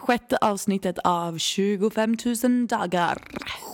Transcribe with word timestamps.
sjätte 0.00 0.36
avsnittet 0.36 0.98
av 0.98 1.38
25 1.38 2.16
000 2.42 2.66
dagar. 2.66 3.28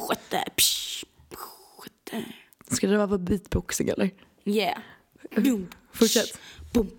Sjätte. 0.08 0.44
Psh, 0.56 1.04
sjätte. 1.34 2.24
Ska 2.70 2.86
det 2.86 2.96
vara 2.96 3.08
på 3.08 3.18
beatboxing 3.18 3.88
eller? 3.88 4.10
Yeah. 4.44 4.78
Boom. 5.36 5.68
Fortsätt. 5.92 6.38
Boom. 6.72 6.90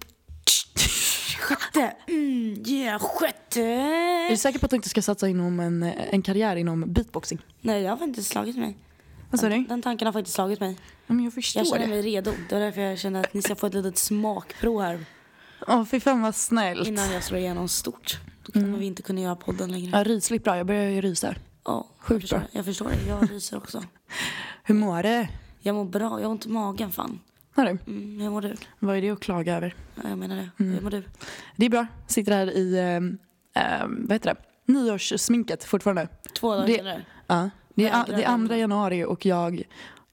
Sjätte. 1.40 1.94
Mm, 2.08 2.64
yeah, 2.68 3.00
sjätte. 3.00 3.62
Är 3.62 4.30
du 4.30 4.38
säker 4.38 4.60
på 4.60 4.66
att 4.66 4.70
du 4.70 4.76
inte 4.76 4.90
ska 4.90 5.02
satsa 5.02 5.28
inom 5.28 5.60
en, 5.60 5.84
en 5.84 6.22
karriär 6.22 6.56
inom 6.56 6.94
beatboxing? 6.94 7.40
Nej, 7.62 7.82
det 7.84 7.90
har 7.90 7.98
faktiskt 7.98 8.30
slagit 8.30 8.58
mig. 8.58 8.78
Vad 9.32 9.40
sa 9.40 9.50
du? 9.50 9.66
Den 9.70 9.82
tanken 9.82 10.06
har 10.06 10.14
faktiskt 10.14 10.36
slagit 10.36 10.60
mig. 10.60 10.78
Men 11.08 11.24
jag 11.24 11.34
förstår 11.34 11.60
Jag 11.60 11.68
känner 11.68 11.82
det. 11.82 11.88
mig 11.88 12.02
redo. 12.02 12.32
Det 12.50 12.56
är 12.56 12.60
därför 12.60 12.82
jag 12.82 13.00
känner 13.00 13.20
att 13.20 13.34
ni 13.34 13.42
ska 13.42 13.56
få 13.56 13.68
ett 13.68 13.74
litet 13.74 13.98
smakprov 13.98 14.82
här 14.82 15.06
Åh, 15.68 15.86
fy 15.86 16.00
fan 16.00 16.22
vad 16.22 16.36
snällt. 16.36 16.88
innan 16.88 17.12
jag 17.12 17.24
slår 17.24 17.40
igenom 17.40 17.68
stort. 17.68 18.18
Då 18.54 18.60
kommer 18.60 18.78
vi 18.78 18.86
inte 18.86 19.02
kunna 19.02 19.22
göra 19.22 19.36
podden 19.36 19.72
längre. 19.72 19.92
Ja, 19.98 20.04
rysligt 20.04 20.44
bra. 20.44 20.58
Jag 20.58 20.68
börjar 20.68 20.90
ju 20.90 21.02
rysa. 21.02 21.36
Ja, 21.66 21.88
Sjukt 22.00 22.12
jag 22.12 22.22
förstår, 22.22 22.38
bra. 22.38 22.48
jag 22.52 22.66
förstår 22.66 22.90
det. 22.90 23.08
Jag 23.08 23.32
ryser 23.32 23.58
också. 23.58 23.84
Hur 24.64 24.76
mår 24.76 25.04
du? 25.04 25.28
Jag 25.60 25.76
mår 25.76 25.86
bra. 25.86 26.20
Jag 26.22 26.28
har 26.28 26.32
ont 26.32 26.46
i 26.46 26.50
magen 26.50 26.92
fan. 26.92 27.20
Har 27.56 27.66
du? 27.66 27.70
Mm, 27.88 28.20
hur 28.20 28.30
mår 28.30 28.42
du? 28.42 28.56
Vad 28.80 28.98
är 28.98 29.02
det 29.02 29.10
att 29.10 29.20
klaga 29.20 29.56
över? 29.58 29.76
Ja, 29.96 30.10
jag 30.10 30.18
menar 30.18 30.36
det. 30.36 30.50
Mm. 30.60 30.74
Hur 30.74 30.82
mår 30.82 30.90
du? 30.90 31.04
Det 31.56 31.66
är 31.66 31.70
bra. 31.70 31.88
Sitter 32.08 32.32
här 32.32 32.48
i, 32.58 32.78
eh, 33.54 33.88
vad 33.88 34.12
heter 34.12 34.34
det? 34.36 34.42
Nyårssminket 34.74 35.64
fortfarande. 35.64 36.08
Två 36.40 36.56
dagar 36.56 36.68
senare. 36.68 37.06
Ja. 37.28 37.50
Det 37.76 37.88
är, 37.88 38.06
det 38.08 38.24
är 38.24 38.28
andra 38.28 38.58
januari 38.58 39.04
och 39.06 39.26
jag 39.26 39.64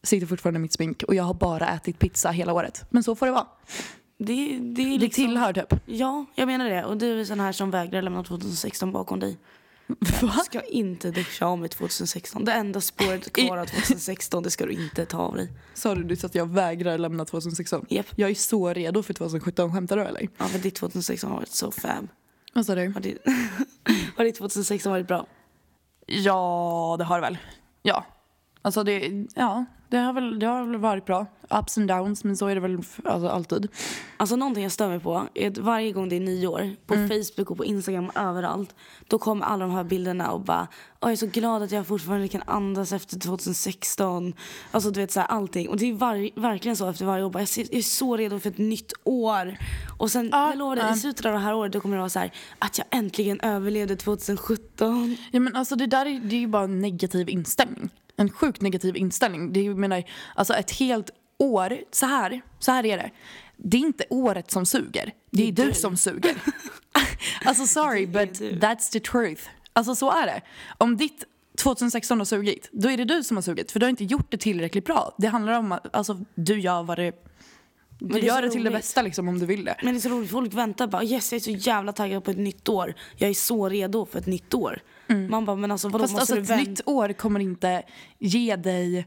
sitter 0.03 0.27
fortfarande 0.27 0.59
i 0.59 0.61
mitt 0.61 0.73
smink 0.73 1.03
och 1.09 1.15
jag 1.15 1.25
har 1.25 1.35
bara 1.35 1.69
ätit 1.69 1.99
pizza 1.99 2.31
hela 2.31 2.53
året. 2.53 2.85
Men 2.91 3.03
så 3.03 3.15
får 3.15 3.27
det 3.27 3.33
vara. 3.33 3.47
Det, 4.19 4.59
det, 4.59 4.83
är 4.83 4.99
Det 4.99 4.99
liksom, 4.99 5.25
tillhör 5.25 5.53
typ. 5.53 5.81
Ja, 5.87 6.27
jag 6.35 6.47
menar 6.47 6.71
det. 6.71 6.85
Och 6.85 6.97
du 6.97 7.21
är 7.21 7.25
sån 7.25 7.41
här 7.41 7.53
som 7.53 7.71
vägrar 7.71 8.03
lämna 8.03 8.25
2016 8.25 8.93
bakom 8.93 9.21
dig. 9.21 9.39
Va? 9.87 9.97
Du 10.37 10.45
ska 10.45 10.61
inte 10.61 11.11
duscha 11.11 11.47
om 11.47 11.65
i 11.65 11.69
2016. 11.69 12.45
Det 12.45 12.53
enda 12.53 12.81
spåret 12.81 13.33
kvar 13.33 13.57
av 13.57 13.67
2016, 13.67 14.43
det 14.43 14.51
ska 14.51 14.67
du 14.67 14.73
inte 14.73 15.07
ta 15.07 15.19
av 15.19 15.37
dig. 15.37 15.53
Sa 15.75 15.95
du 15.95 16.05
nyss 16.05 16.25
att 16.25 16.35
jag 16.35 16.49
vägrar 16.49 16.99
lämna 16.99 17.25
2016? 17.25 17.87
Japp. 17.89 18.07
Jag 18.17 18.31
är 18.31 18.35
så 18.35 18.73
redo 18.73 19.03
för 19.03 19.15
2017, 19.15 19.73
skämtar 19.73 19.97
du 19.97 20.03
eller? 20.03 20.29
Ja, 20.39 20.49
men 20.53 20.61
ditt 20.61 20.75
2016 20.75 21.31
har 21.31 21.37
varit 21.37 21.53
så 21.53 21.71
fab. 21.71 22.09
Vad 22.55 22.67
sa 22.67 22.75
du? 22.75 22.93
Har 22.93 23.01
ditt, 23.01 23.19
har 24.17 24.25
ditt 24.25 24.37
2016 24.37 24.93
varit 24.93 25.09
bra? 25.09 25.27
Ja, 26.07 26.97
det 26.99 27.05
har 27.05 27.17
det 27.17 27.23
väl. 27.23 27.39
Ja. 27.83 28.05
Alltså 28.63 28.85
det, 28.85 29.27
ja, 29.35 29.65
det 29.95 30.01
har, 30.01 30.13
väl, 30.13 30.39
det 30.39 30.47
har 30.47 30.65
väl 30.65 30.77
varit 30.77 31.05
bra. 31.05 31.27
Ups 31.51 31.79
and 31.79 31.89
downs, 31.89 32.25
men 32.25 32.37
så 32.37 32.47
är 32.47 32.55
det 32.55 32.61
väl 32.61 32.79
alltså, 33.05 33.29
alltid. 33.29 33.69
Alltså 34.17 34.37
någonting 34.37 34.63
jag 34.63 34.73
stör 34.73 34.89
mig 34.89 35.01
på 35.01 35.29
är 35.35 35.51
att 35.51 35.59
varje 35.59 35.93
gång 35.93 36.09
det 36.09 36.17
är 36.17 36.21
nyår, 36.21 36.77
på 36.87 36.95
Facebook 36.95 37.51
och 37.51 37.57
på 37.57 37.65
Instagram 37.65 38.09
och 38.09 38.17
överallt, 38.17 38.75
då 39.09 39.19
kommer 39.19 39.47
alla 39.47 39.67
de 39.67 39.75
här 39.75 39.85
bilderna 39.85 40.31
och 40.31 40.41
bara 40.41 40.69
jag 41.01 41.13
är 41.13 41.17
så 41.17 41.27
glad 41.27 41.63
att 41.63 41.73
jag 41.73 41.87
fortfarande 41.87 42.29
kan 42.29 42.43
andas 42.47 42.93
efter 42.93 43.19
2016. 43.19 44.35
Alltså 44.71 44.91
du 44.91 45.01
vet 45.01 45.13
så 45.13 45.21
här, 45.21 45.27
allting. 45.27 45.69
Och 45.69 45.77
det 45.77 45.91
är 45.91 45.93
var, 45.95 46.41
verkligen 46.41 46.77
så 46.77 46.89
efter 46.89 47.05
varje 47.05 47.25
år. 47.25 47.31
Bara, 47.31 47.39
Jag, 47.39 47.49
ser, 47.49 47.63
jag 47.63 47.79
är 47.79 47.83
så 47.83 48.17
redo 48.17 48.41
för 48.41 48.51
ett 48.51 48.59
nytt 48.59 48.93
år. 49.05 49.57
Och 49.99 50.11
sen, 50.11 50.29
Ja, 50.33 50.49
jag 50.49 50.59
lovar 50.59 50.77
dig, 50.77 50.93
i 50.93 50.97
slutet 50.97 51.27
av 51.27 51.33
det 51.33 51.39
här 51.39 51.55
året 51.55 51.73
då 51.73 51.81
kommer 51.81 51.97
det 51.97 52.01
vara 52.01 52.11
så 52.11 52.19
här 52.19 52.31
att 52.59 52.79
jag 52.79 52.87
äntligen 52.91 53.41
överlevde 53.41 53.97
2017. 53.97 55.17
Ja, 55.31 55.41
men 55.41 55.57
alltså 55.57 55.77
det 55.77 55.87
där 55.87 56.07
är, 56.07 56.21
det 56.21 56.37
är 56.37 56.41
ju 56.41 56.47
bara 56.47 56.65
en 56.65 56.81
negativ 56.81 57.29
inställning. 57.29 57.91
En 58.17 58.31
sjukt 58.31 58.61
negativ 58.61 58.97
inställning. 58.97 59.53
Det 59.53 59.67
är, 59.67 59.75
menar, 59.75 60.05
alltså 60.35 60.55
ett 60.55 60.71
helt 60.71 61.11
år, 61.39 61.79
så 61.91 62.07
här, 62.07 62.43
så 62.59 62.73
här 62.73 62.87
är 62.87 62.97
det. 62.97 63.11
Det 63.57 63.77
är 63.77 63.81
inte 63.81 64.05
året 64.11 64.51
som 64.51 64.67
suger. 64.67 65.13
Det 65.31 65.49
är 65.49 65.53
du 65.53 65.73
som 65.73 65.97
suger. 65.97 66.37
alltså 67.45 67.67
sorry, 67.67 68.07
Det 68.07 68.21
är 68.21 68.27
but 68.27 68.39
du. 68.39 68.51
that's 68.51 68.93
the 68.93 69.01
truth. 69.01 69.43
Alltså 69.73 69.95
så 69.95 70.11
är 70.11 70.27
det. 70.27 70.43
Om 70.79 70.97
ditt 70.97 71.25
2016 71.59 72.19
har 72.19 72.25
sugit, 72.25 72.69
då 72.73 72.91
är 72.91 72.97
det 72.97 73.05
du 73.05 73.23
som 73.23 73.37
har 73.37 73.43
sugit. 73.43 73.73
För 73.73 73.81
du 73.81 73.87
har 73.87 73.91
inte 73.91 74.05
gjort 74.05 74.31
det 74.31 74.37
tillräckligt 74.37 74.85
bra. 74.85 75.15
Det 75.19 75.27
handlar 75.27 75.59
om 75.59 75.73
att 75.73 75.97
alltså, 75.97 76.25
du 76.35 76.61
gör 76.61 76.83
vad 76.83 76.99
det... 76.99 77.13
Du 77.99 78.21
det 78.21 78.27
gör 78.27 78.43
det 78.43 78.51
till 78.51 78.65
det 78.65 78.71
bästa 78.71 79.03
liksom, 79.03 79.29
om 79.29 79.39
du 79.39 79.47
vill 79.47 79.65
det. 79.65 79.77
Men 79.83 79.95
det 79.95 79.99
är 79.99 80.01
så 80.01 80.09
roligt, 80.09 80.31
folk 80.31 80.55
väntar 80.55 80.87
bara 80.87 81.05
yes 81.05 81.33
jag 81.33 81.37
är 81.37 81.41
så 81.41 81.51
jävla 81.51 81.93
taggad 81.93 82.25
på 82.25 82.31
ett 82.31 82.39
nytt 82.39 82.69
år. 82.69 82.95
Jag 83.17 83.31
är 83.31 83.35
så 83.35 83.69
redo 83.69 84.07
för 84.07 84.19
ett 84.19 84.27
nytt 84.27 84.55
år. 84.55 84.83
Man 85.31 85.45
bara 85.45 85.57
men 85.57 85.71
alltså 85.71 85.89
vadå 85.89 86.05
Fast 86.05 86.15
måste 86.15 86.35
alltså, 86.35 86.55
du 86.55 86.61
ett 86.61 86.69
nytt 86.69 86.89
år 86.89 87.13
kommer 87.13 87.41
inte 87.41 87.83
ge 88.19 88.57
dig... 88.57 88.99
Eh, 88.99 89.05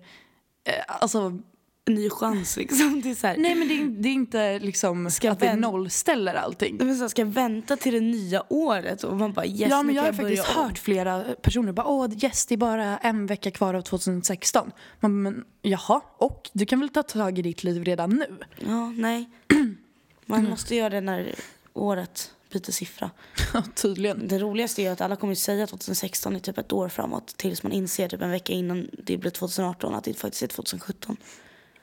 alltså, 0.87 1.39
En 1.87 1.93
ny 1.93 2.09
chans 2.09 2.57
liksom. 2.57 3.01
Det 3.01 3.09
är 3.09 3.15
så 3.15 3.27
här, 3.27 3.37
Nej 3.37 3.55
men 3.55 3.67
det 3.67 3.73
är, 3.73 3.85
det 4.01 4.09
är 4.09 4.13
inte 4.13 4.59
liksom 4.59 5.11
Ska 5.11 5.31
att 5.31 5.39
det 5.39 5.55
nollställer 5.55 6.33
allting. 6.35 6.77
Men 6.77 6.97
så 6.97 7.09
ska 7.09 7.21
jag 7.21 7.27
vänta 7.27 7.77
till 7.77 7.93
det 7.93 7.99
nya 7.99 8.43
året? 8.49 9.03
Och 9.03 9.17
man 9.17 9.33
bara 9.33 9.45
yes, 9.45 9.69
ja 9.69 9.83
men 9.83 9.95
jag 9.95 10.03
har 10.03 10.13
faktiskt 10.13 10.47
om. 10.57 10.63
hört 10.63 10.77
flera 10.77 11.23
personer 11.41 11.71
bara 11.71 11.87
åh 11.87 12.09
yes 12.23 12.45
det 12.45 12.55
är 12.55 12.57
bara 12.57 12.97
en 12.97 13.25
vecka 13.25 13.51
kvar 13.51 13.73
av 13.73 13.81
2016. 13.81 14.71
Man, 14.99 15.21
men 15.21 15.43
jaha 15.61 16.01
och 16.17 16.49
du 16.53 16.65
kan 16.65 16.79
väl 16.79 16.89
ta 16.89 17.03
tag 17.03 17.39
i 17.39 17.41
ditt 17.41 17.63
liv 17.63 17.83
redan 17.83 18.09
nu? 18.09 18.37
Ja, 18.59 18.89
nej. 18.89 19.29
Man 20.25 20.39
Mm. 20.39 20.49
måste 20.49 20.75
göra 20.75 20.89
det 20.89 21.01
när 21.01 21.35
året 21.73 22.31
byter 22.53 22.71
siffra. 22.71 23.11
Ja 23.53 23.63
tydligen. 23.75 24.27
Det 24.27 24.39
roligaste 24.39 24.81
är 24.81 24.91
att 24.91 25.01
alla 25.01 25.15
kommer 25.15 25.31
ju 25.31 25.35
säga 25.35 25.67
2016 25.67 26.35
i 26.35 26.39
typ 26.39 26.57
ett 26.57 26.73
år 26.73 26.89
framåt 26.89 27.27
tills 27.37 27.63
man 27.63 27.71
inser 27.71 28.09
typ 28.09 28.21
en 28.21 28.31
vecka 28.31 28.53
innan 28.53 28.87
det 29.03 29.17
blir 29.17 29.31
2018 29.31 29.95
att 29.95 30.03
det 30.03 30.13
faktiskt 30.13 30.43
är 30.43 30.47
2017. 30.47 31.17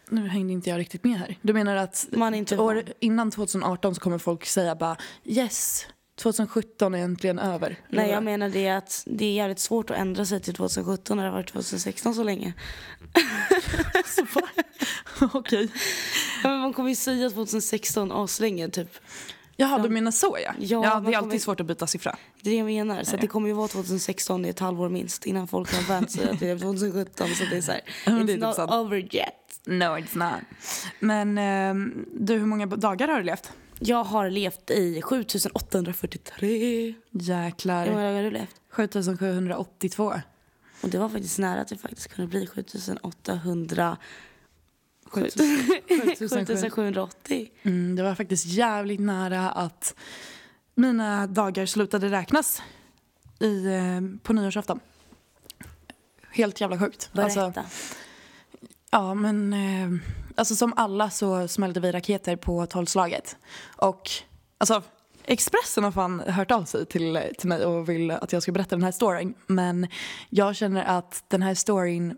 Nu 0.08 0.28
hängde 0.28 0.52
inte 0.52 0.70
jag 0.70 0.78
riktigt 0.78 1.04
med 1.04 1.18
här. 1.18 1.38
Du 1.42 1.52
menar 1.52 1.76
att 1.76 2.06
Man 2.12 2.34
inte 2.34 2.56
år, 2.58 2.84
innan 3.00 3.30
2018 3.30 3.94
så 3.94 4.00
kommer 4.00 4.18
folk 4.18 4.46
säga 4.46 4.74
bara 4.74 4.96
yes 5.24 5.86
2017 6.16 6.94
är 6.94 6.98
äntligen 6.98 7.38
över. 7.38 7.76
Nej, 7.88 8.10
jag 8.10 8.22
menar 8.24 8.48
det 8.48 8.68
att 8.68 9.02
det 9.06 9.24
är 9.24 9.32
jävligt 9.32 9.58
svårt 9.58 9.90
att 9.90 9.96
ändra 9.96 10.24
sig 10.26 10.40
till 10.40 10.54
2017 10.54 11.16
när 11.16 11.24
det 11.24 11.30
har 11.30 11.36
varit 11.36 11.52
2016 11.52 12.14
så 12.14 12.22
länge. 12.22 12.52
Okej. 15.32 15.68
Ja, 16.42 16.48
men 16.50 16.60
man 16.60 16.72
kommer 16.72 16.88
ju 16.88 16.94
säga 16.94 17.30
2016 17.30 18.12
aslänge 18.12 18.68
typ. 18.68 18.98
Jaha 19.56 19.78
du 19.78 19.88
menar 19.88 20.10
så 20.10 20.36
ja. 20.44 20.52
Ja, 20.58 20.66
Ja, 20.68 20.80
det 20.80 20.86
är 20.86 20.90
kommer- 21.00 21.16
alltid 21.16 21.42
svårt 21.42 21.60
att 21.60 21.66
byta 21.66 21.86
siffra. 21.86 22.16
Det 22.42 22.50
är 22.50 22.52
det 22.52 22.58
jag 22.58 22.66
menar. 22.66 23.04
Så 23.04 23.16
det 23.16 23.26
kommer 23.26 23.48
ju 23.48 23.54
vara 23.54 23.68
2016 23.68 24.44
i 24.44 24.48
ett 24.48 24.58
halvår 24.58 24.88
minst 24.88 25.26
innan 25.26 25.48
folk 25.48 25.74
har 25.74 25.82
vänt 25.82 26.10
sig 26.10 26.28
att 26.30 26.40
det 26.40 26.50
är 26.50 26.58
2017. 26.58 27.28
Så 27.34 27.44
det 27.50 27.56
är 27.56 27.60
så 27.60 27.72
här, 27.72 27.80
Ja, 28.06 28.12
it's 28.12 28.26
typ 28.26 28.40
not 28.40 28.54
sant. 28.56 28.70
over 28.72 28.96
yet. 29.16 29.34
No 29.66 29.98
it's 29.98 30.18
not. 30.18 30.40
Men 31.00 31.38
ehm, 31.38 32.06
du 32.12 32.34
hur 32.34 32.46
många 32.46 32.66
dagar 32.66 33.08
har 33.08 33.18
du 33.18 33.24
levt? 33.24 33.52
Jag 33.78 34.04
har 34.04 34.30
levt 34.30 34.70
i 34.70 35.02
7843. 35.02 36.94
Jäklar. 37.10 37.84
Hur 37.86 37.92
många 37.92 38.04
dagar 38.04 38.16
har 38.16 38.22
du 38.22 38.30
levt? 38.30 38.60
7782. 38.70 40.14
Och 40.80 40.88
det 40.88 40.98
var 40.98 41.08
faktiskt 41.08 41.38
nära 41.38 41.60
att 41.60 41.68
det 41.68 41.76
faktiskt 41.76 42.14
kunde 42.14 42.28
bli 42.30 42.46
7800... 42.46 43.96
7780. 45.04 46.28
7780. 46.28 47.50
Mm, 47.62 47.96
det 47.96 48.02
var 48.02 48.14
faktiskt 48.14 48.46
jävligt 48.46 49.00
nära 49.00 49.50
att 49.50 49.94
mina 50.74 51.26
dagar 51.26 51.66
slutade 51.66 52.08
räknas 52.08 52.62
i, 53.40 53.66
eh, 53.66 54.00
på 54.22 54.32
nyårsafton. 54.32 54.80
Helt 56.30 56.60
jävla 56.60 56.78
sjukt. 56.78 57.10
Berätta. 57.12 57.44
Alltså, 57.44 57.62
ja, 58.94 59.14
men 59.14 59.52
eh, 59.52 60.00
alltså 60.34 60.56
som 60.56 60.72
alla 60.76 61.10
så 61.10 61.48
smällde 61.48 61.80
vi 61.80 61.92
raketer 61.92 62.36
på 62.36 62.66
tolvslaget. 62.66 63.36
Och 63.76 64.10
alltså 64.58 64.82
Expressen 65.26 65.84
har 65.84 65.90
fan 65.90 66.20
hört 66.20 66.50
av 66.50 66.64
sig 66.64 66.86
till, 66.86 67.18
till 67.38 67.48
mig 67.48 67.64
och 67.64 67.88
vill 67.88 68.10
att 68.10 68.32
jag 68.32 68.42
ska 68.42 68.52
berätta 68.52 68.76
den 68.76 68.82
här 68.82 68.92
storyn. 68.92 69.34
Men 69.46 69.86
jag 70.30 70.56
känner 70.56 70.84
att 70.84 71.24
den 71.28 71.42
här 71.42 71.54
storyn, 71.54 72.16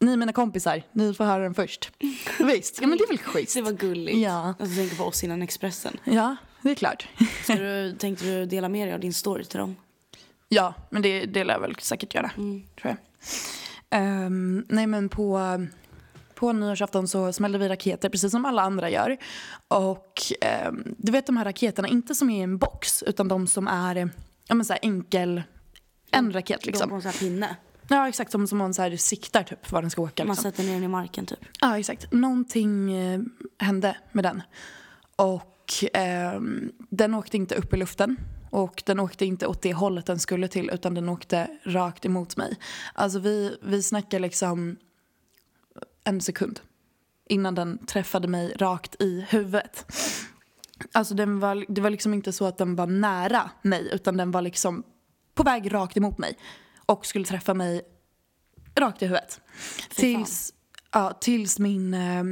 ni 0.00 0.16
mina 0.16 0.32
kompisar, 0.32 0.82
ni 0.92 1.14
får 1.14 1.24
höra 1.24 1.42
den 1.42 1.54
först. 1.54 1.90
Visst, 2.38 2.78
ja 2.80 2.86
men 2.86 2.98
det 2.98 3.04
är 3.04 3.08
väl 3.08 3.18
schysst. 3.18 3.54
det 3.54 3.62
var 3.62 3.72
gulligt. 3.72 4.18
Ja. 4.18 4.54
Alltså, 4.58 4.64
jag 4.64 4.76
tänker 4.76 4.96
på 4.96 5.04
oss 5.04 5.24
innan 5.24 5.42
Expressen. 5.42 5.96
Ja, 6.04 6.36
det 6.62 6.70
är 6.70 6.74
klart. 6.74 7.08
Ska 7.42 7.54
du, 7.54 7.96
tänkte 7.98 8.24
du 8.24 8.46
dela 8.46 8.68
med 8.68 8.88
dig 8.88 8.94
av 8.94 9.00
din 9.00 9.14
story 9.14 9.44
till 9.44 9.58
dem? 9.58 9.76
Ja, 10.48 10.74
men 10.90 11.02
det, 11.02 11.24
det 11.24 11.44
lär 11.44 11.54
jag 11.54 11.60
väl 11.60 11.76
säkert 11.80 12.14
göra. 12.14 12.30
Mm. 12.36 12.62
Tror 12.80 12.96
jag. 12.96 12.96
Ehm, 13.90 14.66
nej 14.68 14.86
men 14.86 15.08
på, 15.08 15.40
på 16.42 16.52
nyårsafton 16.52 17.08
så 17.08 17.32
smällde 17.32 17.58
vi 17.58 17.68
raketer 17.68 18.08
precis 18.08 18.30
som 18.30 18.44
alla 18.44 18.62
andra 18.62 18.90
gör. 18.90 19.16
Och 19.68 20.22
ehm, 20.40 20.94
du 20.98 21.12
vet 21.12 21.26
de 21.26 21.36
här 21.36 21.44
raketerna, 21.44 21.88
inte 21.88 22.14
som 22.14 22.30
är 22.30 22.38
i 22.38 22.42
en 22.42 22.58
box 22.58 23.02
utan 23.02 23.28
de 23.28 23.46
som 23.46 23.68
är 23.68 24.10
ja, 24.48 24.54
men 24.54 24.64
så 24.64 24.74
enkel, 24.82 25.42
en 26.10 26.32
raket 26.32 26.60
De 26.60 26.66
liksom. 26.70 26.88
på 26.88 26.94
en 27.08 27.12
pinne. 27.12 27.56
Ja 27.88 28.08
exakt, 28.08 28.32
som, 28.32 28.46
som 28.46 28.58
man 28.58 28.74
så 28.74 28.82
här 28.82 28.96
siktar 28.96 29.42
typ 29.42 29.72
var 29.72 29.82
den 29.82 29.90
ska 29.90 30.02
åka. 30.02 30.24
Man 30.24 30.34
Liksom. 30.34 30.50
sätter 30.50 30.64
ner 30.64 30.74
den 30.74 30.84
i 30.84 30.88
marken 30.88 31.26
typ. 31.26 31.38
Ja, 31.60 31.78
exakt. 31.78 32.12
Någonting 32.12 32.92
eh, 32.92 33.20
hände 33.58 33.96
med 34.12 34.24
den. 34.24 34.42
Och 35.16 35.72
ehm, 35.92 36.72
den 36.90 37.14
åkte 37.14 37.36
inte 37.36 37.54
upp 37.54 37.74
i 37.74 37.76
luften. 37.76 38.16
Och 38.50 38.82
den 38.86 39.00
åkte 39.00 39.24
inte 39.26 39.46
åt 39.46 39.62
det 39.62 39.72
hållet 39.72 40.06
den 40.06 40.18
skulle 40.18 40.48
till 40.48 40.70
utan 40.72 40.94
den 40.94 41.08
åkte 41.08 41.48
rakt 41.64 42.04
emot 42.04 42.36
mig. 42.36 42.56
Alltså 42.94 43.18
vi, 43.18 43.56
vi 43.62 43.82
snackar 43.82 44.18
liksom 44.18 44.76
en 46.04 46.20
sekund 46.20 46.60
innan 47.28 47.54
den 47.54 47.86
träffade 47.86 48.28
mig 48.28 48.54
rakt 48.56 49.02
i 49.02 49.26
huvudet. 49.28 49.86
Alltså 50.92 51.14
den 51.14 51.40
var, 51.40 51.64
det 51.68 51.80
var 51.80 51.90
liksom 51.90 52.14
inte 52.14 52.32
så 52.32 52.46
att 52.46 52.58
den 52.58 52.76
var 52.76 52.86
nära 52.86 53.50
mig 53.62 53.88
utan 53.92 54.16
den 54.16 54.30
var 54.30 54.42
liksom 54.42 54.84
på 55.34 55.42
väg 55.42 55.74
rakt 55.74 55.96
emot 55.96 56.18
mig 56.18 56.38
och 56.86 57.06
skulle 57.06 57.24
träffa 57.24 57.54
mig 57.54 57.82
rakt 58.74 59.02
i 59.02 59.06
huvudet. 59.06 59.40
Tills, 59.90 60.52
ja, 60.92 61.18
tills 61.20 61.58
min 61.58 61.94
eh, 61.94 62.24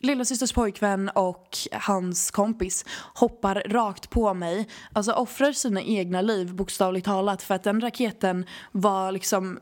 lilla 0.00 0.24
systers 0.24 0.52
pojkvän 0.52 1.08
och 1.08 1.58
hans 1.72 2.30
kompis 2.30 2.84
hoppar 3.14 3.62
rakt 3.66 4.10
på 4.10 4.34
mig. 4.34 4.68
Alltså 4.92 5.12
offrar 5.12 5.52
sina 5.52 5.82
egna 5.82 6.20
liv 6.20 6.54
bokstavligt 6.54 7.06
talat 7.06 7.42
för 7.42 7.54
att 7.54 7.62
den 7.62 7.80
raketen 7.80 8.46
var 8.72 9.12
liksom 9.12 9.58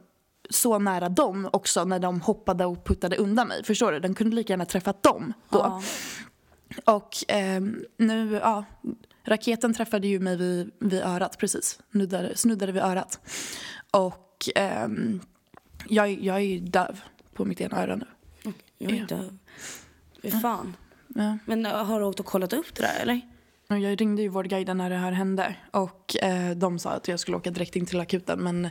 så 0.51 0.79
nära 0.79 1.09
dem 1.09 1.49
också 1.53 1.85
när 1.85 1.99
de 1.99 2.21
hoppade 2.21 2.67
och 2.67 2.85
puttade 2.85 3.17
undan 3.17 3.49
mig. 3.49 3.65
Förstår 3.65 3.93
du? 3.93 4.01
Den 4.01 4.15
kunde 4.15 4.37
lika 4.37 4.53
gärna 4.53 4.65
träffat 4.65 5.03
dem 5.03 5.33
då. 5.49 5.59
Ja. 5.59 5.83
Och 6.85 7.31
eh, 7.35 7.63
nu, 7.97 8.41
ja, 8.43 8.65
raketen 9.25 9.75
träffade 9.75 10.09
ju 10.09 10.21
mig 10.21 10.37
vid, 10.37 10.71
vid 10.79 11.03
örat 11.03 11.39
precis. 11.39 11.81
Snuddade, 11.93 12.37
snuddade 12.37 12.73
vid 12.73 12.83
örat. 12.83 13.21
Och 13.91 14.49
ehm, 14.55 15.21
jag, 15.89 16.11
jag 16.11 16.37
är 16.37 16.41
ju 16.41 16.59
döv 16.59 17.01
på 17.35 17.45
mitt 17.45 17.61
ena 17.61 17.83
öra 17.83 17.97
nu. 17.97 18.07
Jag 18.79 18.93
är 18.93 19.07
döv. 19.07 19.39
Fy 20.23 20.31
fan. 20.31 20.77
Ja. 21.09 21.39
Men 21.45 21.67
äh, 21.67 21.85
har 21.85 22.01
du 22.01 22.07
åkt 22.07 22.21
och 22.21 22.27
kollat 22.27 22.53
upp 22.53 22.75
det 22.75 22.83
där 22.83 23.01
eller? 23.01 23.21
Jag 23.69 24.01
ringde 24.01 24.23
ju 24.23 24.29
Vårdguiden 24.29 24.79
när 24.79 24.91
det 24.91 24.97
här 24.97 25.13
hände 25.13 25.57
och 25.71 26.17
eh, 26.23 26.57
de 26.57 26.79
sa 26.79 26.91
att 26.91 27.09
jag 27.09 27.21
skulle 27.21 27.37
åka 27.37 27.51
direkt 27.51 27.77
in 27.77 27.87
till 27.87 28.01
akuten 28.01 28.39
men 28.39 28.65
eh, 28.65 28.71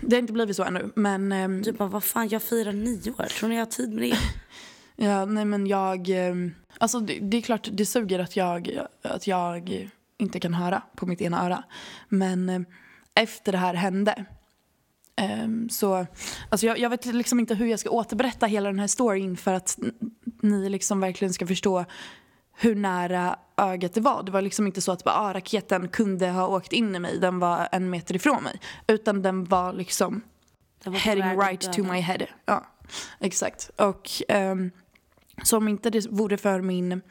det 0.00 0.16
har 0.16 0.20
inte 0.20 0.32
blivit 0.32 0.56
så 0.56 0.64
ännu. 0.64 0.90
Men 0.96 1.32
ehm, 1.32 1.62
Du 1.62 1.72
bara, 1.72 1.88
vad 1.88 2.04
fan 2.04 2.28
jag 2.28 2.42
firar 2.42 2.72
nio 2.72 3.10
år. 3.10 3.24
Tror 3.38 3.48
ni 3.48 3.54
jag 3.54 3.60
har 3.62 3.66
tid 3.70 3.92
med 3.92 4.02
det? 4.10 4.16
Ja, 5.04 5.24
nej 5.24 5.44
men 5.44 5.66
jag... 5.66 6.08
eh, 6.28 6.34
Alltså 6.78 7.00
det, 7.00 7.18
det 7.20 7.36
är 7.36 7.40
klart 7.42 7.68
det 7.72 7.86
suger 7.86 8.18
att 8.18 8.36
jag, 8.36 8.78
att 9.02 9.26
jag 9.26 9.88
inte 10.18 10.40
kan 10.40 10.54
höra 10.54 10.82
på 10.96 11.06
mitt 11.06 11.20
ena 11.20 11.46
öra. 11.46 11.64
Men 12.08 12.48
eh, 12.48 12.60
efter 13.14 13.52
det 13.52 13.58
här 13.58 13.74
hände 13.74 14.24
eh, 15.16 15.48
så... 15.70 16.06
Alltså 16.48 16.66
jag, 16.66 16.78
jag 16.78 16.90
vet 16.90 17.04
liksom 17.06 17.40
inte 17.40 17.54
hur 17.54 17.66
jag 17.66 17.80
ska 17.80 17.90
återberätta 17.90 18.46
hela 18.46 18.68
den 18.68 18.78
här 18.78 18.86
storyn 18.86 19.36
för 19.36 19.52
att 19.54 19.78
ni 20.42 20.68
liksom 20.68 21.00
verkligen 21.00 21.34
ska 21.34 21.46
förstå 21.46 21.84
hur 22.62 22.74
nära 22.74 23.38
ögat 23.56 23.94
det 23.94 24.00
var. 24.00 24.22
Det 24.22 24.32
var 24.32 24.42
liksom 24.42 24.66
inte 24.66 24.80
så 24.80 24.92
att 24.92 25.04
bara, 25.04 25.14
ah, 25.14 25.34
raketen 25.34 25.88
kunde 25.88 26.28
ha 26.28 26.46
åkt 26.46 26.72
in 26.72 26.94
i 26.94 26.98
mig, 26.98 27.18
den 27.18 27.38
var 27.38 27.68
en 27.72 27.90
meter 27.90 28.16
ifrån 28.16 28.42
mig. 28.42 28.60
Utan 28.86 29.22
den 29.22 29.44
var 29.44 29.72
liksom 29.72 30.20
Det 30.84 30.90
var 30.90 30.98
heading 30.98 31.40
right 31.40 31.72
to 31.72 31.82
my 31.82 32.00
head. 32.00 32.26
Ja, 32.44 32.66
exakt. 33.20 33.70
Och 33.76 34.10
um, 34.28 34.70
så 35.44 35.56
om 35.56 35.68
inte 35.68 35.90
det 35.90 36.06
vore 36.10 36.36
för 36.36 36.60
min 36.60 37.02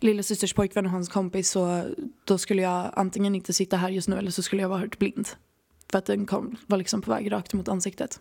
lilla 0.00 0.22
systers 0.22 0.52
pojkvän 0.52 0.86
och 0.86 0.92
hans 0.92 1.08
kompis 1.08 1.50
så 1.50 1.84
då 2.24 2.38
skulle 2.38 2.62
jag 2.62 2.92
antingen 2.96 3.34
inte 3.34 3.52
sitta 3.52 3.76
här 3.76 3.88
just 3.88 4.08
nu 4.08 4.18
eller 4.18 4.30
så 4.30 4.42
skulle 4.42 4.62
jag 4.62 4.68
vara 4.68 4.86
blind. 4.98 5.28
För 5.90 5.98
att 5.98 6.06
den 6.06 6.26
kom, 6.26 6.56
var 6.66 6.78
liksom 6.78 7.02
på 7.02 7.10
väg 7.10 7.32
rakt 7.32 7.52
mot 7.52 7.68
ansiktet. 7.68 8.20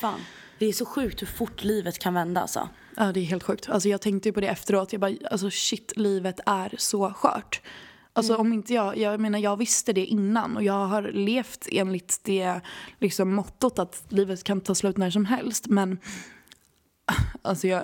Fan. 0.00 0.20
Det 0.60 0.66
är 0.66 0.72
så 0.72 0.86
sjukt 0.86 1.22
hur 1.22 1.26
fort 1.26 1.64
livet 1.64 1.98
kan 1.98 2.14
vända 2.14 2.40
alltså. 2.40 2.68
Ja, 2.96 3.12
det 3.12 3.20
är 3.20 3.24
helt 3.24 3.42
sjukt. 3.42 3.68
Alltså 3.68 3.88
jag 3.88 4.00
tänkte 4.00 4.32
på 4.32 4.40
det 4.40 4.48
efteråt. 4.48 4.92
Jag 4.92 5.00
bara, 5.00 5.14
alltså 5.30 5.50
shit, 5.50 5.92
livet 5.96 6.40
är 6.46 6.74
så 6.78 7.12
skört. 7.12 7.60
Alltså 8.12 8.36
om 8.36 8.52
inte 8.52 8.74
jag, 8.74 8.98
jag 8.98 9.20
menar 9.20 9.38
jag 9.38 9.56
visste 9.56 9.92
det 9.92 10.04
innan 10.04 10.56
och 10.56 10.62
jag 10.62 10.86
har 10.86 11.02
levt 11.02 11.68
enligt 11.70 12.20
det 12.22 12.60
liksom 12.98 13.34
mottot 13.34 13.78
att 13.78 14.04
livet 14.08 14.44
kan 14.44 14.60
ta 14.60 14.74
slut 14.74 14.96
när 14.96 15.10
som 15.10 15.24
helst. 15.24 15.66
Men 15.66 15.98
alltså 17.42 17.68
jag, 17.68 17.82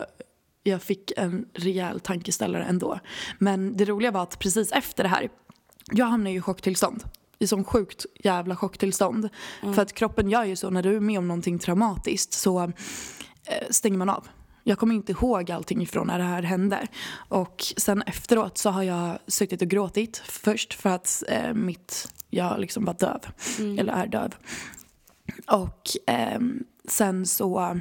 jag 0.62 0.82
fick 0.82 1.12
en 1.16 1.48
rejäl 1.54 2.00
tankeställare 2.00 2.64
ändå. 2.64 3.00
Men 3.38 3.76
det 3.76 3.84
roliga 3.84 4.10
var 4.10 4.22
att 4.22 4.38
precis 4.38 4.72
efter 4.72 5.02
det 5.02 5.08
här, 5.08 5.28
jag 5.92 6.06
hamnade 6.06 6.30
ju 6.30 6.38
i 6.38 6.40
chocktillstånd. 6.40 7.04
I 7.38 7.46
sån 7.46 7.64
sjukt 7.64 8.06
jävla 8.14 8.56
chocktillstånd. 8.56 9.28
För 9.60 9.82
att 9.82 9.92
kroppen 9.92 10.30
gör 10.30 10.44
ju 10.44 10.56
så, 10.56 10.70
när 10.70 10.82
du 10.82 10.96
är 10.96 11.00
med 11.00 11.18
om 11.18 11.28
någonting 11.28 11.58
traumatiskt 11.58 12.32
så 12.32 12.62
eh, 12.62 13.68
stänger 13.70 13.98
man 13.98 14.08
av. 14.08 14.28
Jag 14.68 14.78
kommer 14.78 14.94
inte 14.94 15.12
ihåg 15.12 15.50
allting 15.50 15.82
ifrån 15.82 16.06
när 16.06 16.18
det 16.18 16.24
här 16.24 16.42
hände. 16.42 16.86
Och 17.28 17.64
sen 17.76 18.02
efteråt 18.02 18.58
så 18.58 18.70
har 18.70 18.82
jag 18.82 19.18
suttit 19.26 19.62
och 19.62 19.68
gråtit. 19.68 20.22
Först 20.24 20.74
för 20.74 20.90
att 20.90 21.22
eh, 21.28 21.54
mitt, 21.54 22.12
jag 22.30 22.60
liksom 22.60 22.84
var 22.84 22.94
döv. 22.94 23.20
Eller 23.78 23.92
är 23.92 24.06
döv. 24.06 24.34
Och 25.46 25.82
ehm, 26.06 26.64
sen 26.88 27.26
så 27.26 27.80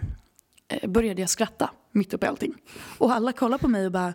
eh, 0.68 0.90
började 0.90 1.22
jag 1.22 1.30
skratta 1.30 1.70
mitt 1.92 2.14
uppe 2.14 2.26
i 2.26 2.30
allting. 2.30 2.54
Och 2.98 3.14
alla 3.14 3.32
kollar 3.32 3.58
på 3.58 3.68
mig 3.68 3.86
och 3.86 3.92
bara 3.92 4.14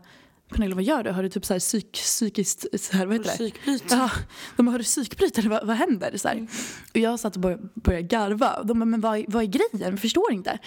Pernilla 0.50 0.74
vad 0.74 0.84
gör 0.84 1.02
du? 1.02 1.10
Har 1.10 1.22
du 1.22 1.28
typ 1.28 1.44
så 1.44 1.54
här 1.54 1.60
psyk, 1.60 1.92
psykiskt, 1.92 2.80
så 2.80 2.96
här, 2.96 3.06
vad 3.06 3.16
heter 3.16 3.30
det? 3.30 3.36
Psykbryt. 3.36 3.84
Ja, 3.90 4.10
de 4.56 4.66
bara, 4.66 4.70
har 4.70 4.78
du 4.78 4.84
psykbryt 4.84 5.38
eller 5.38 5.50
vad, 5.50 5.66
vad 5.66 5.76
händer? 5.76 6.16
Så 6.16 6.28
här. 6.28 6.46
Och 6.90 6.96
jag 6.96 7.20
satt 7.20 7.34
och 7.34 7.40
började, 7.40 7.62
började 7.74 8.06
garva. 8.06 8.52
Och 8.52 8.66
de 8.66 8.78
bara, 8.78 8.84
men 8.84 9.00
vad, 9.00 9.24
vad 9.28 9.42
är 9.42 9.46
grejen? 9.46 9.92
Jag 9.92 10.00
förstår 10.00 10.32
inte. 10.32 10.58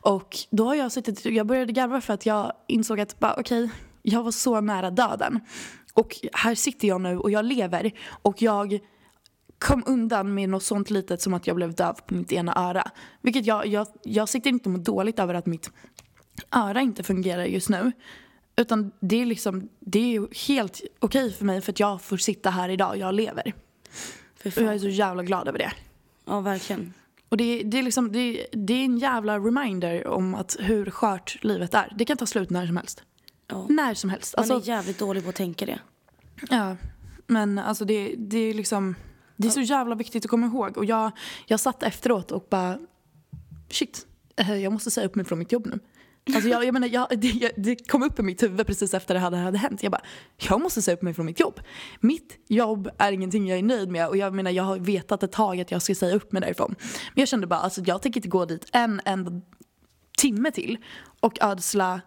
Och 0.00 0.36
då 0.50 0.64
har 0.64 0.74
jag 0.74 0.92
suttit, 0.92 1.24
jag 1.24 1.46
började 1.46 1.72
garva 1.72 2.00
för 2.00 2.14
att 2.14 2.26
jag 2.26 2.52
insåg 2.68 3.00
att 3.00 3.18
bara, 3.18 3.34
okej, 3.38 3.70
jag 4.02 4.22
var 4.22 4.30
så 4.30 4.60
nära 4.60 4.90
döden. 4.90 5.40
Och 5.94 6.16
här 6.32 6.54
sitter 6.54 6.88
jag 6.88 7.00
nu 7.00 7.18
och 7.18 7.30
jag 7.30 7.44
lever. 7.44 7.92
Och 8.22 8.42
jag 8.42 8.78
kom 9.58 9.82
undan 9.86 10.34
med 10.34 10.48
något 10.48 10.62
sånt 10.62 10.90
litet 10.90 11.22
som 11.22 11.34
att 11.34 11.46
jag 11.46 11.56
blev 11.56 11.74
döv 11.74 11.92
på 11.92 12.14
mitt 12.14 12.32
ena 12.32 12.54
öra. 12.56 12.90
Vilket 13.20 13.46
jag, 13.46 13.66
jag, 13.66 13.86
jag 14.02 14.28
sitter 14.28 14.50
inte 14.50 14.68
och 14.68 14.78
dåligt 14.78 15.18
över 15.18 15.34
att 15.34 15.46
mitt 15.46 15.70
öra 16.50 16.80
inte 16.80 17.02
fungerar 17.02 17.44
just 17.44 17.68
nu. 17.68 17.92
Utan 18.56 18.92
det 19.00 19.22
är 19.22 19.26
liksom, 19.26 19.68
det 19.80 20.16
är 20.16 20.46
helt 20.46 20.80
okej 20.98 21.32
för 21.32 21.44
mig 21.44 21.60
för 21.60 21.72
att 21.72 21.80
jag 21.80 22.02
får 22.02 22.16
sitta 22.16 22.50
här 22.50 22.68
idag, 22.68 22.96
jag 22.96 23.14
lever. 23.14 23.54
Och 24.44 24.56
jag 24.56 24.74
är 24.74 24.78
så 24.78 24.88
jävla 24.88 25.22
glad 25.22 25.48
över 25.48 25.58
det. 25.58 25.72
Ja, 26.24 26.40
verkligen. 26.40 26.94
Och 27.28 27.36
det, 27.36 27.62
det, 27.62 27.78
är 27.78 27.82
liksom, 27.82 28.12
det, 28.12 28.46
det 28.52 28.72
är 28.74 28.84
en 28.84 28.98
jävla 28.98 29.38
reminder 29.38 30.06
om 30.06 30.34
att 30.34 30.56
hur 30.60 30.90
skört 30.90 31.44
livet 31.44 31.74
är. 31.74 31.92
Det 31.98 32.04
kan 32.04 32.16
ta 32.16 32.26
slut 32.26 32.50
när 32.50 32.66
som 32.66 32.76
helst. 32.76 33.02
Ja. 33.48 33.66
När 33.68 33.94
som 33.94 34.10
helst. 34.10 34.34
Man 34.36 34.50
Alltså, 34.50 34.70
är 34.70 34.74
jävligt 34.74 34.98
dålig 34.98 35.22
på 35.22 35.28
att 35.28 35.34
tänka 35.34 35.66
det. 35.66 35.78
Ja, 36.50 36.76
men 37.26 37.58
alltså 37.58 37.84
det, 37.84 38.14
det 38.18 38.38
är 38.38 38.54
liksom... 38.54 38.94
Det 39.36 39.48
är 39.48 39.52
så 39.52 39.60
jävla 39.60 39.94
viktigt 39.94 40.24
att 40.24 40.30
komma 40.30 40.46
ihåg. 40.46 40.76
Och 40.76 40.84
jag, 40.84 41.10
jag 41.46 41.60
satt 41.60 41.82
efteråt 41.82 42.32
och 42.32 42.46
bara... 42.50 42.78
Shit, 43.68 44.06
eh, 44.36 44.56
jag 44.56 44.72
måste 44.72 44.90
säga 44.90 45.06
upp 45.06 45.14
mig 45.14 45.24
från 45.24 45.38
mitt 45.38 45.52
jobb 45.52 45.66
nu. 45.66 45.78
Alltså 46.34 46.48
jag, 46.48 46.64
jag 46.64 46.72
menar, 46.72 46.88
jag, 46.88 47.08
det, 47.20 47.52
det 47.56 47.88
kom 47.88 48.02
upp 48.02 48.18
i 48.18 48.22
mitt 48.22 48.42
huvud 48.42 48.66
precis 48.66 48.94
efter 48.94 49.14
det 49.14 49.20
hade, 49.20 49.36
hade 49.36 49.58
hänt. 49.58 49.82
Jag 49.82 49.92
bara, 49.92 50.02
jag 50.36 50.60
måste 50.60 50.82
säga 50.82 50.94
upp 50.96 51.02
mig 51.02 51.14
från 51.14 51.26
mitt 51.26 51.40
jobb. 51.40 51.60
Mitt 52.00 52.38
jobb 52.48 52.90
är 52.98 53.12
ingenting 53.12 53.48
jag 53.48 53.58
är 53.58 53.62
nöjd 53.62 53.88
med. 53.88 54.08
Och 54.08 54.16
jag 54.16 54.34
menar, 54.34 54.50
jag 54.50 54.62
har 54.62 54.78
vetat 54.78 55.22
ett 55.22 55.32
tag 55.32 55.60
att 55.60 55.70
jag 55.70 55.82
ska 55.82 55.94
säga 55.94 56.16
upp 56.16 56.32
mig 56.32 56.42
därifrån. 56.42 56.74
Men 57.14 57.22
jag 57.22 57.28
kände 57.28 57.46
bara, 57.46 57.60
alltså 57.60 57.82
jag 57.86 58.02
tänker 58.02 58.18
inte 58.18 58.28
gå 58.28 58.44
dit 58.44 58.68
en 58.72 59.00
enda 59.04 59.32
timme 60.18 60.50
till 60.50 60.78
och 61.20 61.42
ödsla 61.42 62.00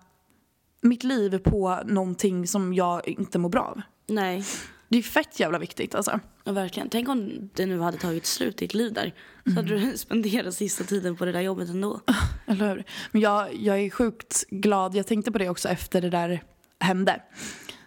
mitt 0.82 1.04
liv 1.04 1.38
på 1.38 1.80
någonting 1.86 2.48
som 2.48 2.74
jag 2.74 3.08
inte 3.08 3.40
mår 3.40 3.50
bra 3.50 3.62
av. 3.62 3.82
Nej, 4.08 4.44
Det 4.90 4.98
är 4.98 5.02
fett 5.02 5.40
jävla 5.40 5.60
viktigt 5.60 5.96
alltså. 5.96 6.20
Ja, 6.46 6.52
verkligen. 6.52 6.90
Tänk 6.90 7.10
om 7.10 7.50
det 7.54 7.66
nu 7.66 7.80
hade 7.80 7.98
tagit 7.98 8.26
slut 8.26 8.58
ditt 8.58 8.74
liv 8.74 8.94
där. 8.94 9.14
Så 9.46 9.52
hade 9.52 9.80
du 9.80 9.98
spenderat 9.98 10.54
sista 10.56 10.84
tiden 10.84 11.16
på 11.16 11.26
det 11.26 11.32
där 11.32 11.42
jobbet 11.42 11.70
ändå. 11.70 12.00
Eller 12.46 12.70
hur? 12.70 12.84
Men 13.12 13.22
jag, 13.22 13.56
jag 13.56 13.80
är 13.80 13.90
sjukt 13.90 14.44
glad. 14.50 14.96
Jag 14.96 15.08
tänkte 15.08 15.32
på 15.32 15.38
det 15.38 15.50
också 15.50 15.70
efter 15.70 16.02
det 16.02 16.10
där 16.10 16.44
hände. 16.80 17.22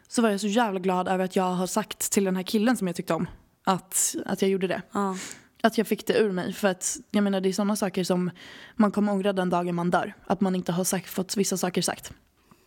Så 0.09 0.23
var 0.23 0.31
jag 0.31 0.41
så 0.41 0.47
jävla 0.47 0.81
glad 0.81 1.09
över 1.09 1.25
att 1.25 1.37
jag 1.37 1.45
har 1.45 1.67
sagt 1.67 2.13
till 2.13 2.25
den 2.25 2.37
här 2.37 2.43
killen 2.43 2.77
som 2.77 2.87
jag 2.87 2.97
tyckte 2.97 3.15
om 3.15 3.27
att, 3.65 4.17
att 4.27 4.43
jag 4.43 4.51
gjorde 4.51 4.67
det. 4.67 4.83
Ja, 4.93 5.17
Att 5.63 5.79
jag 5.79 5.87
fick 5.87 6.07
det 6.07 6.19
ur 6.19 6.33
mig. 6.33 6.53
För 6.53 6.69
att 6.69 6.97
jag 7.11 7.25
menar 7.25 7.41
det 7.41 7.49
är 7.49 7.53
sådana 7.53 7.77
saker 7.77 8.05
som 8.05 8.31
man 8.77 8.91
kommer 8.91 9.13
ångra 9.13 9.33
den 9.33 9.51
dagen 9.51 9.75
man 9.75 9.91
dör. 9.91 10.15
Att 10.27 10.41
man 10.41 10.55
inte 10.55 10.73
har 10.73 10.85
sagt, 10.85 11.09
fått 11.11 11.37
vissa 11.37 11.57
saker 11.57 11.83
sagt. 11.83 12.13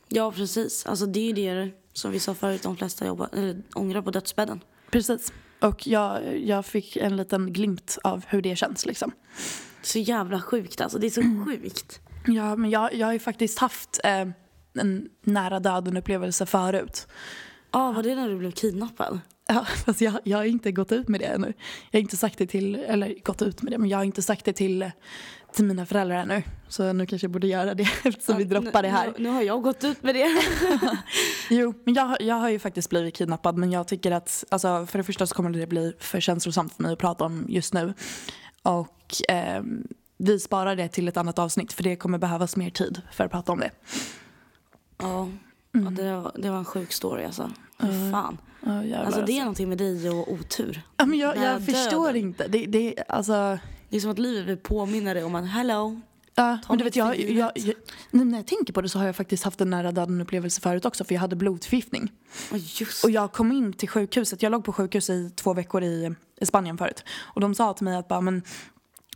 ja 0.09 0.31
precis. 0.31 0.85
Alltså 0.85 1.05
det 1.05 1.19
är 1.19 1.25
ju 1.25 1.33
det 1.33 1.71
som 1.93 2.11
vi 2.11 2.19
sa 2.19 2.33
förut, 2.33 2.63
de 2.63 2.77
flesta 2.77 3.05
jobbar, 3.05 3.29
eller, 3.33 3.61
ångrar 3.75 4.01
på 4.01 4.11
dödsbädden. 4.11 4.63
Precis. 4.91 5.33
Och 5.61 5.87
jag, 5.87 6.39
jag 6.39 6.65
fick 6.65 6.95
en 6.95 7.17
liten 7.17 7.53
glimt 7.53 7.97
av 8.03 8.25
hur 8.27 8.41
det 8.41 8.55
känns 8.55 8.85
liksom. 8.85 9.11
Så 9.81 9.99
jävla 9.99 10.41
sjukt 10.41 10.81
alltså. 10.81 10.99
Det 10.99 11.07
är 11.07 11.11
så 11.11 11.45
sjukt. 11.45 11.99
Ja, 12.27 12.55
men 12.55 12.69
jag, 12.69 12.93
jag 12.93 13.07
har 13.07 13.13
ju 13.13 13.19
faktiskt 13.19 13.59
haft 13.59 13.99
eh, 14.03 14.27
en 14.73 15.09
nära 15.23 15.59
döden 15.59 15.97
upplevelse 15.97 16.45
förut. 16.45 17.07
Ja, 17.71 17.91
var 17.91 18.03
det 18.03 18.15
när 18.15 18.29
du 18.29 18.37
blev 18.37 18.51
kidnappad? 18.51 19.19
Ja, 19.53 19.65
fast 19.85 20.01
jag, 20.01 20.13
jag 20.23 20.37
har 20.37 20.45
inte 20.45 20.71
gått 20.71 20.91
ut 20.91 21.07
med 21.07 21.19
det 21.19 21.25
ännu. 21.25 21.53
Jag 21.91 21.99
har 21.99 22.01
inte 22.01 22.17
sagt 22.17 22.37
det 22.37 22.47
till, 22.47 22.75
eller 22.75 23.15
gått 23.23 23.41
ut 23.41 23.61
med 23.61 23.73
det, 23.73 23.77
men 23.77 23.89
jag 23.89 23.97
har 23.97 24.05
inte 24.05 24.21
sagt 24.21 24.45
det 24.45 24.53
till, 24.53 24.91
till 25.53 25.65
mina 25.65 25.85
föräldrar 25.85 26.15
ännu. 26.15 26.43
Så 26.67 26.93
nu 26.93 27.05
kanske 27.05 27.25
jag 27.25 27.31
borde 27.31 27.47
göra 27.47 27.73
det 27.73 27.83
eftersom 28.03 28.37
vi 28.37 28.43
droppar 28.43 28.81
det 28.83 28.89
här. 28.89 29.07
Nu, 29.07 29.23
nu 29.23 29.29
har 29.29 29.41
jag 29.41 29.61
gått 29.61 29.83
ut 29.83 30.03
med 30.03 30.15
det. 30.15 30.27
Jo, 31.49 31.73
men 31.83 31.93
jag, 31.93 32.21
jag 32.21 32.35
har 32.35 32.49
ju 32.49 32.59
faktiskt 32.59 32.89
blivit 32.89 33.15
kidnappad 33.15 33.57
men 33.57 33.71
jag 33.71 33.87
tycker 33.87 34.11
att, 34.11 34.43
alltså 34.49 34.85
för 34.85 34.97
det 34.97 35.03
första 35.03 35.27
så 35.27 35.35
kommer 35.35 35.49
det 35.49 35.67
bli 35.67 35.93
för 35.99 36.19
känslosamt 36.19 36.73
för 36.73 36.83
mig 36.83 36.93
att 36.93 36.99
prata 36.99 37.25
om 37.25 37.45
just 37.49 37.73
nu. 37.73 37.93
Och 38.63 39.15
ehm, 39.27 39.87
vi 40.17 40.39
sparar 40.39 40.75
det 40.75 40.87
till 40.87 41.07
ett 41.07 41.17
annat 41.17 41.39
avsnitt 41.39 41.73
för 41.73 41.83
det 41.83 41.95
kommer 41.95 42.17
behövas 42.17 42.55
mer 42.55 42.69
tid 42.69 43.01
för 43.11 43.23
att 43.23 43.31
prata 43.31 43.51
om 43.51 43.59
det. 43.59 43.71
Ja, 44.97 45.27
Ja, 45.71 45.79
det, 45.79 46.13
var, 46.15 46.31
det 46.35 46.49
var 46.49 46.57
en 46.57 46.65
sjuk 46.65 46.91
story 46.91 47.23
alltså. 47.25 47.51
Fy 47.81 48.11
fan. 48.11 48.37
Jävlar, 48.65 49.03
Alltså 49.03 49.21
det 49.21 49.31
är 49.31 49.39
någonting 49.39 49.69
med 49.69 49.77
dig 49.77 50.09
och 50.09 50.31
otur. 50.31 50.81
Ja, 50.97 51.05
men 51.05 51.19
jag, 51.19 51.37
jag 51.37 51.65
förstår 51.65 52.07
döden. 52.07 52.21
inte. 52.21 52.47
Det, 52.47 52.65
det, 52.65 52.95
alltså, 53.07 53.57
Det 53.89 53.97
är 53.97 54.01
som 54.01 54.11
att 54.11 54.19
livet 54.19 54.45
vill 54.45 54.57
påminna 54.57 55.13
dig 55.13 55.23
om 55.23 55.35
att 55.35 55.49
hello. 55.49 56.01
ja, 56.35 56.59
men 56.69 56.77
du 56.77 56.83
vet, 56.83 56.95
jag, 56.95 57.19
jag, 57.19 57.51
jag, 57.55 57.75
när 58.11 58.37
jag 58.37 58.47
tänker 58.47 58.73
på 58.73 58.81
det 58.81 58.89
så 58.89 58.99
har 58.99 59.05
jag 59.05 59.15
faktiskt 59.15 59.43
haft 59.43 59.61
en 59.61 59.69
nära 59.69 59.91
döden 59.91 60.21
upplevelse 60.21 60.61
förut 60.61 60.85
också 60.85 61.03
för 61.03 61.13
jag 61.13 61.21
hade 61.21 61.35
blodförgiftning. 61.35 62.11
Oh, 62.51 62.59
Och 63.03 63.11
jag 63.11 63.31
kom 63.31 63.51
in 63.51 63.73
till 63.73 63.89
sjukhuset, 63.89 64.43
jag 64.43 64.51
låg 64.51 64.63
på 64.63 64.73
sjukhus 64.73 65.09
i 65.09 65.29
två 65.35 65.53
veckor 65.53 65.83
i, 65.83 66.15
i 66.41 66.45
Spanien 66.45 66.77
förut. 66.77 67.03
Och 67.33 67.41
de 67.41 67.55
sa 67.55 67.73
till 67.73 67.85
mig 67.85 67.95
att 67.97 68.07
bara, 68.07 68.21
men, 68.21 68.43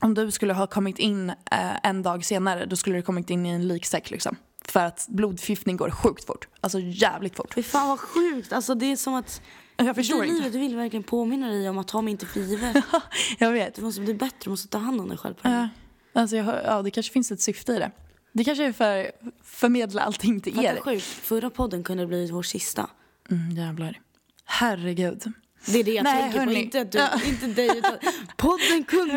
om 0.02 0.14
du 0.14 0.32
skulle 0.32 0.54
ha 0.54 0.68
kommit 0.68 1.00
in 1.00 1.30
eh, 1.30 1.36
en 1.84 2.04
dag 2.04 2.26
senare 2.26 2.66
då 2.66 2.76
skulle 2.76 2.96
du 2.96 3.02
kommit 3.02 3.30
in 3.30 3.46
i 3.46 3.50
en 3.50 3.68
liksäck 3.68 4.12
liksom. 4.12 4.36
För 4.68 4.80
att 4.86 5.06
blodförgiftning 5.10 5.78
går 5.78 5.90
sjukt 5.92 6.26
fort. 6.26 6.48
Alltså 6.62 6.80
jävligt 6.80 7.36
fort. 7.36 7.54
Fy 7.54 7.64
fan 7.64 7.90
vad 7.90 8.00
sjukt. 8.00 8.54
Alltså 8.54 8.76
det 8.76 8.86
är 8.92 8.96
som 8.96 9.14
att 9.14 9.42
Jag 9.78 9.96
förstår 9.96 10.22
det 10.22 10.28
inte. 10.28 10.40
livet 10.44 10.56
vill 10.62 10.76
verkligen 10.76 11.04
påminna 11.04 11.48
dig 11.48 11.70
om 11.70 11.78
att 11.78 11.88
ta 11.88 12.02
mig 12.02 12.12
inte 12.12 12.26
för 12.26 12.40
givet. 12.40 12.84
Jag 13.40 13.52
vet. 13.52 13.76
Du 13.76 13.82
måste 13.82 14.02
bli 14.02 14.14
bättre, 14.14 14.38
du 14.44 14.50
måste 14.50 14.68
ta 14.68 14.78
hand 14.78 15.02
om 15.02 15.10
dig 15.10 15.18
själv. 15.18 15.34
På 15.34 15.48
det. 15.48 15.70
Ja, 16.14 16.22
alltså 16.22 16.36
jag, 16.36 16.46
ja, 16.66 16.82
det 16.82 16.92
kanske 16.92 17.14
finns 17.14 17.32
ett 17.32 17.42
syfte 17.42 17.72
i 17.74 17.80
det. 17.80 17.92
Det 18.34 18.44
kanske 18.44 18.66
är 18.66 18.72
för 18.72 19.12
förmedla 19.44 20.02
allting 20.02 20.42
till 20.42 20.66
er. 20.66 20.80
sjukt. 20.82 21.04
Förra 21.04 21.50
podden 21.50 21.84
kunde 21.84 22.04
ha 22.04 22.08
blivit 22.08 22.32
vår 22.32 22.44
sista. 22.44 22.90
Mm, 23.32 23.52
jävlar. 23.52 24.00
Herregud. 24.46 25.24
Det 25.68 25.80
är 25.80 25.84
det 25.84 25.92
jag 25.94 26.04
Nej, 26.04 26.22
tänker 26.22 26.40
hörni. 26.40 26.54
på. 26.56 26.60
Inte, 26.62 26.82
att 26.82 26.92
du, 26.92 26.98
Ja. 26.98 27.10
inte 27.26 27.48
dig 27.48 27.78
utan 27.78 27.92
podden 28.38 28.84
kunde 28.88 29.14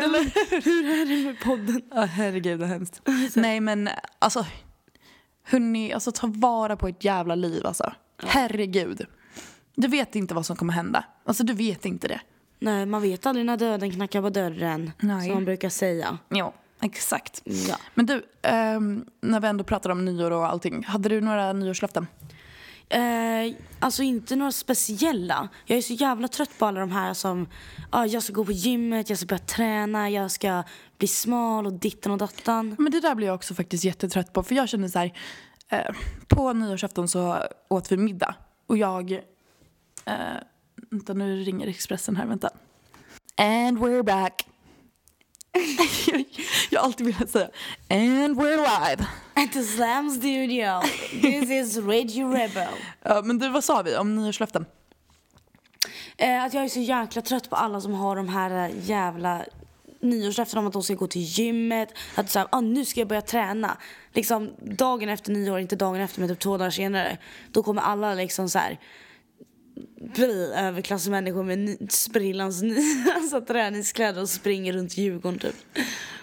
hur 0.63 0.85
är 1.01 1.05
det 1.05 1.25
med 1.25 1.39
podden? 1.39 1.81
Ja, 1.91 2.01
herregud 2.01 2.59
vad 2.59 2.69
hemskt. 2.69 3.01
Nej 3.35 3.59
men 3.59 3.89
alltså, 4.19 4.45
hörni, 5.49 5.93
alltså 5.93 6.11
ta 6.11 6.27
vara 6.27 6.75
på 6.75 6.87
ett 6.87 7.03
jävla 7.03 7.35
liv 7.35 7.65
alltså. 7.65 7.93
Herregud. 8.23 9.05
Du 9.75 9.87
vet 9.87 10.15
inte 10.15 10.33
vad 10.33 10.45
som 10.45 10.55
kommer 10.55 10.73
hända. 10.73 11.03
Alltså 11.25 11.43
du 11.43 11.53
vet 11.53 11.85
inte 11.85 12.07
det. 12.07 12.21
Nej, 12.59 12.85
man 12.85 13.01
vet 13.01 13.25
aldrig 13.25 13.45
när 13.45 13.57
döden 13.57 13.91
knackar 13.91 14.21
på 14.21 14.29
dörren. 14.29 14.91
Nej. 14.99 15.25
Som 15.25 15.33
man 15.33 15.45
brukar 15.45 15.69
säga. 15.69 16.17
Jo, 16.29 16.53
exakt. 16.81 17.41
Ja. 17.43 17.75
Men 17.93 18.05
du, 18.05 18.23
ehm, 18.41 19.05
när 19.21 19.39
vi 19.39 19.47
ändå 19.47 19.63
pratar 19.63 19.89
om 19.89 20.05
nyår 20.05 20.31
och 20.31 20.47
allting. 20.47 20.83
Hade 20.83 21.09
du 21.09 21.21
några 21.21 21.53
nyårslöften? 21.53 22.07
Eh, 22.89 23.55
alltså 23.79 24.03
inte 24.03 24.35
några 24.35 24.51
speciella. 24.51 25.49
Jag 25.65 25.77
är 25.77 25.81
så 25.81 25.93
jävla 25.93 26.27
trött 26.27 26.59
på 26.59 26.65
alla 26.65 26.79
de 26.79 26.91
här 26.91 27.13
som 27.13 27.47
ah, 27.89 28.05
jag 28.05 28.23
ska 28.23 28.33
gå 28.33 28.45
på 28.45 28.51
gymmet, 28.51 29.09
jag 29.09 29.19
ska 29.19 29.27
börja 29.27 29.39
träna, 29.39 30.09
jag 30.09 30.31
ska 30.31 30.63
bli 30.97 31.07
smal 31.07 31.65
och 31.65 31.73
dittan 31.73 32.11
och 32.11 32.17
dattan. 32.17 32.75
Men 32.79 32.91
det 32.91 32.99
där 32.99 33.15
blir 33.15 33.27
jag 33.27 33.35
också 33.35 33.55
faktiskt 33.55 33.83
jättetrött 33.83 34.33
på. 34.33 34.43
För 34.43 34.55
jag 34.55 34.69
känner 34.69 34.87
så 34.87 34.99
här, 34.99 35.13
eh, 35.69 35.95
på 36.27 36.53
nyårsafton 36.53 37.07
så 37.07 37.37
åt 37.67 37.91
vi 37.91 37.97
middag. 37.97 38.35
Och 38.67 38.77
jag, 38.77 39.11
eh, 40.05 40.15
vänta 40.89 41.13
nu 41.13 41.43
ringer 41.43 41.67
Expressen 41.67 42.15
här, 42.15 42.25
vänta. 42.25 42.49
And 43.37 43.77
we're 43.77 44.03
back. 44.03 44.48
Jag, 46.07 46.25
jag 46.69 46.79
har 46.79 46.85
alltid 46.85 47.05
velat 47.05 47.29
säga 47.29 47.49
and 47.89 48.37
we're 48.37 48.57
live. 48.57 49.07
At 49.33 49.51
the 49.53 49.63
Slam 49.63 50.09
Studio, 50.09 50.81
this 51.21 51.49
is 51.49 51.77
Radio 51.77 52.27
Rebel. 52.33 52.67
Ja, 53.03 53.21
men 53.21 53.39
du, 53.39 53.49
vad 53.49 53.63
sa 53.63 53.81
vi 53.81 53.97
om 53.97 54.15
nyårslöften? 54.15 54.65
Eh, 56.17 56.43
att 56.43 56.53
jag 56.53 56.63
är 56.63 56.67
så 56.67 56.79
jäkla 56.79 57.21
trött 57.21 57.49
på 57.49 57.55
alla 57.55 57.81
som 57.81 57.93
har 57.93 58.15
de 58.15 58.29
här 58.29 58.69
eh, 58.69 58.89
jävla 58.89 59.45
nyårslöften 59.99 60.59
om 60.59 60.67
att 60.67 60.73
de 60.73 60.83
ska 60.83 60.93
gå 60.93 61.07
till 61.07 61.21
gymmet. 61.21 61.93
Att 62.15 62.29
så 62.29 62.39
här, 62.39 62.47
ah, 62.51 62.61
nu 62.61 62.85
ska 62.85 62.99
jag 62.99 63.07
börja 63.07 63.21
träna. 63.21 63.77
Liksom 64.13 64.53
dagen 64.61 65.09
efter 65.09 65.31
nyår, 65.31 65.59
inte 65.59 65.75
dagen 65.75 66.01
efter 66.01 66.19
men 66.19 66.29
typ 66.29 66.39
två 66.39 66.57
dagar 66.57 66.71
senare. 66.71 67.17
Då 67.51 67.63
kommer 67.63 67.81
alla 67.81 68.13
liksom 68.13 68.49
så 68.49 68.59
här 68.59 68.79
bli 70.15 70.51
överklassmänniskor 70.55 71.43
med 71.43 71.59
ny, 71.59 71.77
sprillans 71.89 72.61
nya 72.61 73.13
alltså, 73.15 73.41
träningskläder 73.41 74.21
och 74.21 74.29
springer 74.29 74.73
runt 74.73 74.97
Djurgården 74.97 75.39
typ. 75.39 75.55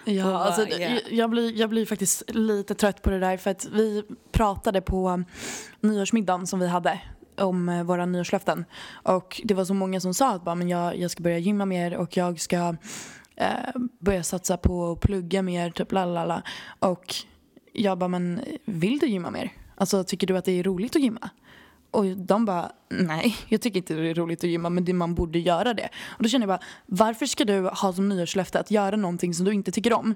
Ja, 0.05 0.39
alltså, 0.39 0.61
bara, 0.61 0.71
det- 0.77 0.81
yeah. 0.81 0.99
jag, 1.11 1.31
blir, 1.31 1.57
jag 1.61 1.71
blir 1.71 1.87
faktiskt 1.87 2.23
lite 2.35 2.75
trött 2.75 3.03
på 3.03 3.11
det 3.11 3.19
där 3.19 3.37
för 3.37 3.51
att 3.51 3.67
vi 3.73 4.03
pratade 4.33 4.81
på 4.81 5.25
nyårsmiddagen 5.81 6.47
som 6.47 6.61
vi 6.61 6.67
hade 6.69 7.01
om 7.39 7.69
eh, 7.69 7.83
våra 7.83 8.07
nyårslöften 8.07 8.65
och 8.91 9.41
det 9.45 9.55
var 9.55 9.65
så 9.65 9.75
många 9.75 10.01
som 10.01 10.15
sa 10.15 10.33
att 10.35 10.45
bara, 10.45 10.55
men 10.55 10.69
jag, 10.69 10.99
jag 10.99 11.11
ska 11.11 11.23
börja 11.23 11.39
gymma 11.39 11.65
mer 11.65 11.95
och 11.97 12.17
jag 12.17 12.41
ska 12.41 12.77
eh, 13.37 13.49
börja 14.01 14.23
satsa 14.23 14.57
på 14.57 14.93
att 14.93 15.01
plugga 15.01 15.43
mer, 15.43 15.71
typ 15.71 15.93
lalala. 15.93 16.43
Och 16.79 17.15
jag 17.73 17.99
bara, 17.99 18.09
men 18.09 18.41
vill 18.65 18.99
du 18.99 19.07
gymma 19.07 19.31
mer? 19.31 19.53
Alltså 19.75 20.05
tycker 20.05 20.27
du 20.27 20.37
att 20.37 20.45
det 20.45 20.53
är 20.53 20.63
roligt 20.63 20.97
att 20.97 21.03
gymma? 21.03 21.31
Och 21.91 22.05
de 22.17 22.45
bara, 22.45 22.73
nej, 22.89 23.37
jag 23.49 23.61
tycker 23.61 23.77
inte 23.77 23.95
det 23.95 24.09
är 24.09 24.15
roligt 24.15 24.45
att 24.45 24.51
gymma 24.51 24.71
men 24.71 24.97
man 24.97 25.15
borde 25.15 25.39
göra 25.39 25.75
det. 25.75 25.89
Och 26.07 26.23
då 26.23 26.29
känner 26.29 26.47
jag 26.47 26.59
bara, 26.59 26.67
varför 26.87 27.27
ska 27.27 27.45
du 27.45 27.61
ha 27.61 27.93
som 27.93 28.09
nyårslöfte 28.09 28.61
att 28.61 28.71
göra 28.71 28.97
någonting 28.97 29.35
som 29.35 29.45
du 29.45 29.53
inte 29.53 29.73
tycker 29.73 29.93
om? 29.93 30.15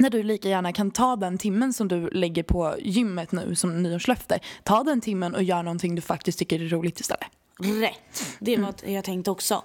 När 0.00 0.10
du 0.10 0.22
lika 0.22 0.48
gärna 0.48 0.72
kan 0.72 0.90
ta 0.90 1.16
den 1.16 1.38
timmen 1.38 1.72
som 1.72 1.88
du 1.88 2.10
lägger 2.10 2.42
på 2.42 2.74
gymmet 2.78 3.32
nu 3.32 3.54
som 3.54 3.82
nyårslöfte. 3.82 4.38
Ta 4.62 4.82
den 4.82 5.00
timmen 5.00 5.34
och 5.34 5.42
gör 5.42 5.62
någonting 5.62 5.94
du 5.94 6.02
faktiskt 6.02 6.38
tycker 6.38 6.60
är 6.60 6.68
roligt 6.68 7.00
istället. 7.00 7.26
Rätt. 7.60 8.36
Det 8.40 8.56
var 8.56 8.64
vad 8.64 8.92
jag 8.92 9.04
tänkte 9.04 9.30
också. 9.30 9.62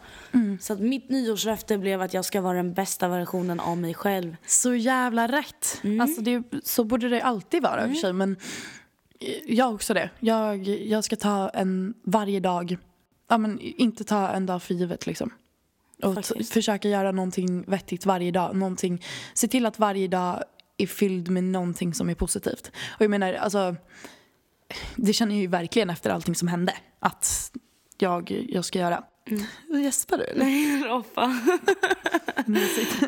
Så 0.59 0.73
att 0.73 0.79
mitt 0.79 1.09
nyårslöfte 1.09 1.77
blev 1.77 2.01
att 2.01 2.13
jag 2.13 2.25
ska 2.25 2.41
vara 2.41 2.57
den 2.57 2.73
bästa 2.73 3.07
versionen 3.07 3.59
av 3.59 3.77
mig 3.77 3.93
själv. 3.93 4.35
Så 4.45 4.75
jävla 4.75 5.27
rätt. 5.27 5.81
Alltså 6.01 6.21
det, 6.21 6.43
så 6.63 6.83
borde 6.83 7.09
det 7.09 7.21
alltid 7.21 7.63
vara 7.63 7.83
i 7.83 7.85
och 7.85 7.89
för 7.89 7.95
sig. 7.95 8.13
Men 8.13 8.37
jag 9.45 9.73
också 9.73 9.93
det. 9.93 10.09
Jag, 10.19 10.67
jag 10.67 11.03
ska 11.03 11.15
ta 11.15 11.49
en 11.49 11.93
varje 12.03 12.39
dag. 12.39 12.77
Ja, 13.29 13.37
men 13.37 13.59
inte 13.59 14.03
ta 14.03 14.29
en 14.29 14.45
dag 14.45 14.63
för 14.63 14.73
givet 14.73 15.05
liksom. 15.07 15.33
Och 16.03 16.15
Faktiskt. 16.15 16.53
försöka 16.53 16.89
göra 16.89 17.11
någonting 17.11 17.63
vettigt 17.67 18.05
varje 18.05 18.31
dag. 18.31 18.55
Någonting, 18.55 19.03
se 19.33 19.47
till 19.47 19.65
att 19.65 19.79
varje 19.79 20.07
dag 20.07 20.43
är 20.77 20.87
fylld 20.87 21.29
med 21.29 21.43
någonting 21.43 21.93
som 21.93 22.09
är 22.09 22.15
positivt. 22.15 22.71
Och 22.89 23.01
jag 23.01 23.09
menar, 23.09 23.33
alltså, 23.33 23.75
det 24.95 25.13
känner 25.13 25.35
jag 25.35 25.41
ju 25.41 25.47
verkligen 25.47 25.89
efter 25.89 26.09
allting 26.09 26.35
som 26.35 26.47
hände. 26.47 26.73
Att 26.99 27.51
jag, 27.97 28.45
jag 28.49 28.65
ska 28.65 28.79
göra. 28.79 29.03
Mm. 29.27 29.83
Gäspar 29.83 30.17
du? 30.17 30.25
Nej, 30.35 30.83
Roffa. 30.87 31.27
Mysigt. 32.45 33.03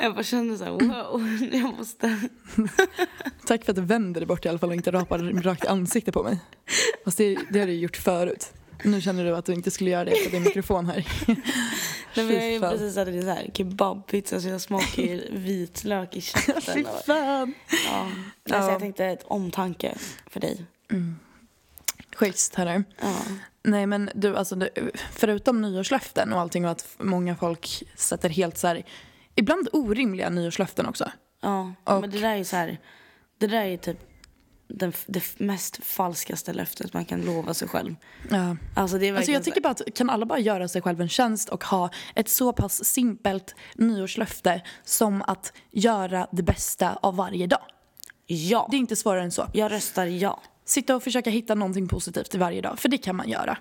Jag 0.00 0.14
bara 0.14 0.22
kände 0.24 0.58
så 0.58 0.64
här, 0.64 0.70
wow, 0.70 1.38
jag 1.52 1.74
måste... 1.78 2.20
Tack 3.46 3.64
för 3.64 3.72
att 3.72 3.76
du 3.76 3.82
vänder 3.82 4.20
dig 4.20 4.26
bort 4.26 4.46
i 4.46 4.48
alla 4.48 4.58
fall 4.58 4.68
och 4.68 4.74
inte 4.74 4.90
rapar 4.92 5.18
rakt 5.42 5.64
i 5.64 5.66
ansiktet 5.66 6.14
på 6.14 6.22
mig. 6.22 6.38
Fast 7.04 7.18
det, 7.18 7.38
det 7.50 7.60
har 7.60 7.66
du 7.66 7.72
gjort 7.72 7.96
förut. 7.96 8.52
Nu 8.84 9.00
känner 9.00 9.24
du 9.24 9.36
att 9.36 9.44
du 9.44 9.52
inte 9.52 9.70
skulle 9.70 9.90
göra 9.90 10.04
det 10.04 10.16
för 10.24 10.30
din 10.30 10.42
mikrofon 10.42 10.86
här. 10.86 11.06
Nej, 12.16 12.24
men 12.26 12.34
jag 12.34 12.44
är 12.44 12.60
Fy 12.60 12.78
precis 12.78 12.96
att 12.96 13.06
det 13.06 13.22
så 13.22 13.28
här 13.28 13.50
kebabpizza 13.54 14.40
så 14.40 14.48
jag 14.48 14.60
smakar 14.60 15.32
vitlök 15.38 16.16
i 16.16 16.20
Fy 16.20 16.22
käften. 16.22 16.86
och- 16.86 17.04
fan. 17.06 17.54
Ja. 17.90 18.10
Alltså, 18.56 18.70
jag 18.70 18.80
tänkte 18.80 19.04
ett 19.04 19.24
omtanke 19.26 19.94
för 20.26 20.40
dig. 20.40 20.64
Schysst 22.16 22.54
hörru. 22.54 22.82
Ja. 23.00 23.14
Nej 23.62 23.86
men 23.86 24.10
du, 24.14 24.36
alltså 24.36 24.54
du, 24.56 24.68
förutom 25.12 25.60
nyårslöften 25.62 26.32
och 26.32 26.40
allting 26.40 26.64
och 26.64 26.70
att 26.70 26.86
många 26.98 27.36
folk 27.36 27.82
sätter 27.96 28.28
helt 28.28 28.58
så 28.58 28.66
här, 28.66 28.82
ibland 29.38 29.68
orimliga 29.72 30.30
nyårslöften 30.30 30.86
också. 30.86 31.10
Ja, 31.40 31.72
Och- 31.84 32.00
men 32.00 32.10
det 32.10 32.20
där 32.20 32.36
är 32.36 32.44
så 32.44 32.56
här, 32.56 32.78
det 33.38 33.46
där 33.46 33.64
är 33.64 33.76
typ 33.76 33.98
den, 34.68 34.92
det 35.06 35.40
mest 35.40 35.84
falskaste 35.84 36.52
löftet 36.52 36.92
man 36.92 37.04
kan 37.04 37.20
lova 37.20 37.54
sig 37.54 37.68
själv. 37.68 37.94
Ja. 38.30 38.56
Alltså 38.76 38.98
det 38.98 39.08
är 39.08 39.14
Alltså 39.14 39.32
jag 39.32 39.44
tycker 39.44 39.60
bara 39.60 39.70
att 39.70 39.94
kan 39.94 40.10
alla 40.10 40.26
bara 40.26 40.38
göra 40.38 40.68
sig 40.68 40.82
själv 40.82 41.00
en 41.00 41.08
tjänst 41.08 41.48
och 41.48 41.64
ha 41.64 41.90
ett 42.14 42.28
så 42.28 42.52
pass 42.52 42.84
simpelt 42.84 43.54
nyårslöfte 43.74 44.62
som 44.84 45.22
att 45.22 45.52
göra 45.70 46.26
det 46.32 46.42
bästa 46.42 46.98
av 47.02 47.16
varje 47.16 47.46
dag. 47.46 47.62
ja, 48.26 48.68
Det 48.70 48.76
är 48.76 48.78
inte 48.78 48.96
svårare 48.96 49.22
än 49.22 49.30
så. 49.30 49.46
jag 49.52 49.72
röstar 49.72 50.06
ja. 50.06 50.42
Sitta 50.64 50.96
och 50.96 51.02
försöka 51.02 51.30
hitta 51.30 51.54
någonting 51.54 51.88
positivt 51.88 52.34
i 52.34 52.38
varje 52.38 52.60
dag, 52.60 52.78
för 52.78 52.88
det 52.88 52.98
kan 52.98 53.16
man 53.16 53.28
göra. 53.28 53.58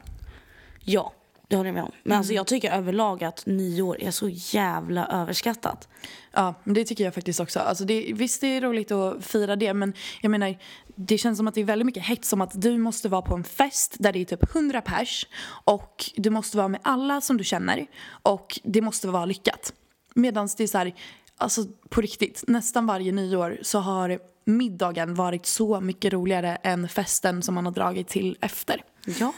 Ja, 0.84 1.14
det 1.48 1.56
håller 1.56 1.68
jag 1.68 1.74
med 1.74 1.84
om. 1.84 1.92
Men 2.04 2.18
alltså 2.18 2.34
jag 2.34 2.48
tycker 2.48 2.72
överlag 2.72 3.24
att 3.24 3.46
nyår 3.46 4.02
är 4.02 4.12
så 4.12 4.30
jävla 4.30 5.08
överskattat. 5.08 5.88
Ja, 6.32 6.54
men 6.64 6.74
det 6.74 6.86
tycker 6.86 7.04
jag 7.04 7.14
faktiskt 7.14 7.40
också. 7.40 7.60
Alltså 7.60 7.86
det, 7.86 8.14
visst, 8.14 8.42
det 8.42 8.48
är 8.48 8.62
roligt 8.62 8.92
att 8.92 9.26
fira 9.26 9.56
det, 9.56 9.74
men 9.74 9.94
jag 10.22 10.30
menar, 10.30 10.58
det 10.96 11.18
känns 11.18 11.38
som 11.38 11.48
att 11.48 11.54
det 11.54 11.62
är 11.62 11.66
väldigt 11.66 11.86
mycket 11.86 12.04
hets 12.04 12.34
om 12.34 12.42
att 12.42 12.62
du 12.62 12.78
måste 12.78 13.10
vara 13.10 13.22
på 13.22 13.36
en 13.36 13.44
fest 13.44 13.96
där 14.00 14.14
det 14.14 14.20
är 14.20 14.26
typ 14.26 14.56
100 14.56 14.82
pers 14.82 15.28
och 15.64 16.06
du 16.16 16.30
måste 16.30 16.58
vara 16.58 16.68
med 16.68 16.80
alla 16.84 17.22
som 17.22 17.38
du 17.38 17.44
känner 17.44 17.88
och 18.08 18.60
det 18.64 18.82
måste 18.82 19.08
vara 19.08 19.26
lyckat. 19.26 19.74
Medan 20.14 20.50
det 20.58 20.64
är 20.64 20.68
så 20.68 20.78
här, 20.78 20.94
alltså 21.38 21.66
på 21.90 22.02
riktigt, 22.02 22.44
nästan 22.48 22.86
varje 22.86 23.12
nyår 23.12 23.58
så 23.62 23.80
har 23.80 24.20
middagen 24.46 25.16
varit 25.16 25.46
så 25.46 25.82
mycket 25.82 26.14
roligare 26.14 26.56
än 26.56 26.90
festen 26.90 27.42
som 27.42 27.56
man 27.56 27.66
har 27.66 27.74
dragit 27.74 28.08
till 28.08 28.38
efter. 28.42 28.84
Ja. 29.20 29.34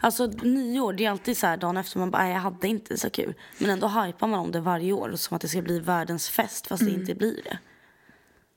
Alltså 0.00 0.26
nyår, 0.26 0.92
det 0.92 1.04
är 1.04 1.10
alltid 1.10 1.36
så 1.36 1.46
här 1.46 1.56
dagen 1.56 1.76
efter 1.76 1.98
man 1.98 2.10
bara, 2.10 2.22
"Nej, 2.22 2.32
jag 2.32 2.40
hade 2.40 2.68
inte 2.68 2.96
så 2.96 3.10
kul. 3.10 3.34
Men 3.58 3.70
ändå 3.70 3.88
hypar 3.88 4.26
man 4.26 4.40
om 4.40 4.52
det 4.52 4.60
varje 4.60 4.92
år 4.92 5.12
som 5.16 5.34
att 5.34 5.40
det 5.42 5.48
ska 5.48 5.62
bli 5.62 5.78
världens 5.80 6.28
fest 6.28 6.66
fast 6.66 6.84
det 6.84 6.90
inte 6.90 7.14
blir 7.14 7.40
det. 7.44 7.58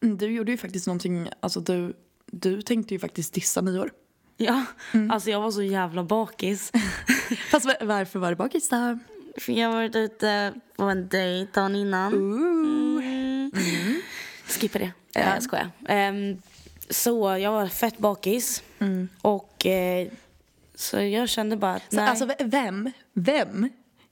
Mm, 0.05 0.17
Du 0.17 0.27
gjorde 0.31 0.51
ju 0.51 0.57
faktiskt 0.57 0.87
någonting, 0.87 1.29
alltså 1.39 1.59
du, 1.59 1.93
du 2.25 2.61
tänkte 2.61 2.93
ju 2.93 2.99
faktiskt 2.99 3.33
dissa 3.33 3.61
nyår. 3.61 3.91
Ja, 4.37 4.65
alltså 5.11 5.29
jag 5.29 5.41
var 5.41 5.51
så 5.51 5.63
jävla 5.63 6.03
bakis. 6.03 6.71
Fast 7.51 7.65
var- 7.65 7.85
varför 7.85 8.19
var 8.19 8.29
du 8.29 8.35
bakis 8.35 8.69
då? 8.69 8.99
För 9.37 9.53
jag 9.53 9.67
har 9.69 9.75
varit 9.75 9.95
ute 9.95 10.53
på 10.75 10.83
en 10.83 11.07
dejt 11.07 11.51
dagen 11.53 11.75
innan. 11.75 12.13
Mm. 12.13 13.51
Skippa 14.47 14.79
det. 14.79 14.91
Ja. 15.13 15.21
Ja. 15.21 15.33
Jag 15.33 15.43
skojar. 15.43 15.71
Ehm, 15.87 16.41
så 16.89 17.37
jag 17.37 17.51
var 17.51 17.67
fett 17.67 17.97
bakis. 17.97 18.63
Och 19.21 19.65
eh, 19.65 20.07
så 20.75 21.01
jag 21.01 21.29
kände 21.29 21.57
bara 21.57 21.73
att 21.75 21.83
Så, 21.89 21.95
nej. 21.95 22.07
alltså 22.09 22.29
vem, 22.39 22.91
vem 23.13 23.69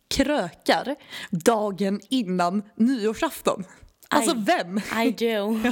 krökar 0.08 0.96
dagen 1.32 2.00
innan 2.10 2.64
nyårsafton? 2.76 3.64
Alltså 4.10 4.32
Aj. 4.32 4.44
vem? 4.46 4.78
I 5.08 5.12
do. 5.12 5.60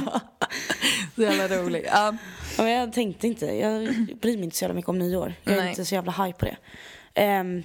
Så 1.16 1.22
jävla 1.22 1.58
rolig. 1.58 1.86
Ja. 1.88 2.16
Men 2.58 2.70
jag 2.72 2.94
tänkte 2.94 3.28
inte. 3.28 3.46
Jag 3.46 3.82
bryr 4.22 4.36
mig 4.36 4.44
inte 4.44 4.56
så 4.56 4.64
jävla 4.64 4.76
mycket 4.76 4.90
om 4.90 5.00
nyår. 5.00 5.34
Jag 5.44 5.54
är 5.56 5.60
Nej. 5.60 5.70
inte 5.70 5.86
så 5.86 5.96
jävla 5.96 6.12
high 6.12 6.38
på 6.38 6.46
det. 6.46 6.58
Ehm, 7.14 7.64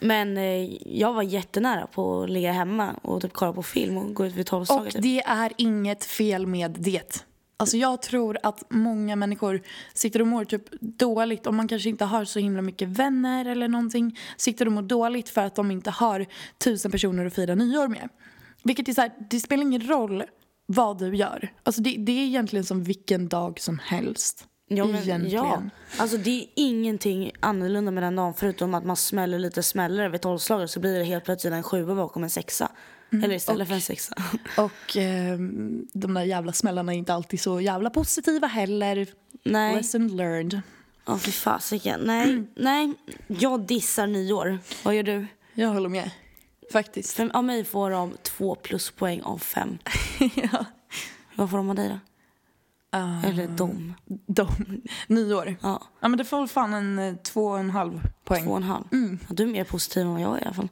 men 0.00 0.38
eh, 0.38 0.64
jag 0.98 1.12
var 1.12 1.22
jättenära 1.22 1.86
på 1.86 2.22
att 2.22 2.30
ligga 2.30 2.52
hemma 2.52 2.92
och 3.02 3.22
typ 3.22 3.32
kolla 3.32 3.52
på 3.52 3.62
film 3.62 3.96
och 3.98 4.14
gå 4.14 4.26
ut 4.26 4.32
vid 4.34 4.40
Och 4.40 4.46
tolvslaget. 4.46 4.92
typ. 4.92 5.02
det 5.02 5.20
är 5.20 5.52
inget 5.56 6.04
fel 6.04 6.46
med 6.46 6.70
det. 6.70 7.24
Alltså 7.60 7.76
jag 7.76 8.02
tror 8.02 8.38
att 8.42 8.62
många 8.70 9.16
människor 9.16 9.62
sitter 9.94 10.20
och 10.20 10.26
mår 10.26 10.44
typ 10.44 10.62
dåligt 10.80 11.46
om 11.46 11.56
man 11.56 11.68
kanske 11.68 11.88
inte 11.88 12.04
har 12.04 12.24
så 12.24 12.38
himla 12.38 12.62
mycket 12.62 12.88
vänner 12.88 13.44
eller 13.44 13.68
någonting. 13.68 14.18
Sitter 14.36 14.66
och 14.66 14.72
mår 14.72 14.82
dåligt 14.82 15.28
för 15.28 15.40
att 15.40 15.54
de 15.54 15.70
inte 15.70 15.90
har 15.90 16.26
tusen 16.58 16.90
personer 16.90 17.26
att 17.26 17.34
fira 17.34 17.54
nyår 17.54 17.88
med. 17.88 18.08
Vilket 18.62 18.88
är 18.88 18.92
så 18.92 19.00
här, 19.00 19.12
det 19.30 19.40
spelar 19.40 19.62
ingen 19.62 19.88
roll 19.88 20.24
vad 20.66 20.98
du 20.98 21.16
gör. 21.16 21.52
Alltså 21.62 21.82
det, 21.82 21.96
det 21.98 22.12
är 22.12 22.26
egentligen 22.26 22.64
som 22.64 22.84
vilken 22.84 23.28
dag 23.28 23.60
som 23.60 23.78
helst. 23.78 24.46
Ja, 24.68 24.84
men, 24.84 24.96
egentligen. 24.96 25.44
ja. 25.44 25.62
Alltså 25.98 26.16
det 26.16 26.30
är 26.30 26.46
ingenting 26.54 27.30
annorlunda 27.40 27.90
med 27.90 28.02
den 28.02 28.16
dagen 28.16 28.34
förutom 28.34 28.74
att 28.74 28.84
man 28.84 28.96
smäller 28.96 29.38
lite 29.38 29.62
smällare 29.62 30.08
vid 30.08 30.20
tolvslaget 30.20 30.70
så 30.70 30.80
blir 30.80 30.98
det 30.98 31.04
helt 31.04 31.24
plötsligt 31.24 31.52
en 31.52 31.62
sjua 31.62 31.94
bakom 31.94 32.22
en 32.22 32.30
sexa. 32.30 32.70
Eller 33.12 33.32
istället 33.32 33.68
för 33.68 33.74
en 33.74 33.80
sexa. 33.80 34.14
Och 34.56 34.96
eh, 34.96 35.38
de 35.92 36.14
där 36.14 36.22
jävla 36.22 36.52
smällarna 36.52 36.94
är 36.94 36.96
inte 36.96 37.14
alltid 37.14 37.40
så 37.40 37.60
jävla 37.60 37.90
positiva 37.90 38.46
heller. 38.46 39.06
Nej. 39.42 39.76
Lesson 39.76 40.16
learned. 40.16 40.62
Ja, 41.06 41.18
för 41.18 41.30
fasiken. 41.30 42.00
Nej, 42.04 42.44
nej. 42.56 42.94
Jag 43.26 43.66
dissar 43.66 44.06
nyår. 44.06 44.58
Vad 44.82 44.94
gör 44.94 45.02
du? 45.02 45.26
Jag 45.54 45.68
håller 45.68 45.88
med. 45.88 46.10
Faktiskt. 46.72 47.12
För 47.12 47.36
av 47.36 47.44
mig 47.44 47.64
får 47.64 47.90
de 47.90 48.16
två 48.22 48.54
pluspoäng 48.54 49.20
av 49.22 49.38
fem. 49.38 49.78
ja. 50.34 50.64
Vad 51.34 51.50
får 51.50 51.56
de 51.56 51.70
av 51.70 51.76
dig 51.76 51.88
då? 51.88 51.98
Ah, 52.92 53.22
Eller 53.24 53.48
de? 53.48 53.94
de. 54.26 54.48
Nyår. 55.06 55.56
Ja, 55.62 55.82
Ja 56.00 56.08
men 56.08 56.18
det 56.18 56.24
får 56.24 56.38
väl 56.38 56.48
fan 56.48 56.74
en 56.74 56.98
eh, 56.98 57.14
två 57.16 57.44
och 57.46 57.58
en 57.58 57.70
halv 57.70 58.00
poäng. 58.24 58.44
två 58.44 58.50
och 58.50 58.56
en 58.56 58.62
halv. 58.62 58.84
Ja, 59.28 59.34
du 59.34 59.42
är 59.42 59.46
mer 59.46 59.64
positiv 59.64 60.02
än 60.02 60.10
vad 60.12 60.20
jag 60.20 60.36
är 60.36 60.42
i 60.42 60.44
alla 60.44 60.54
fall. 60.54 60.68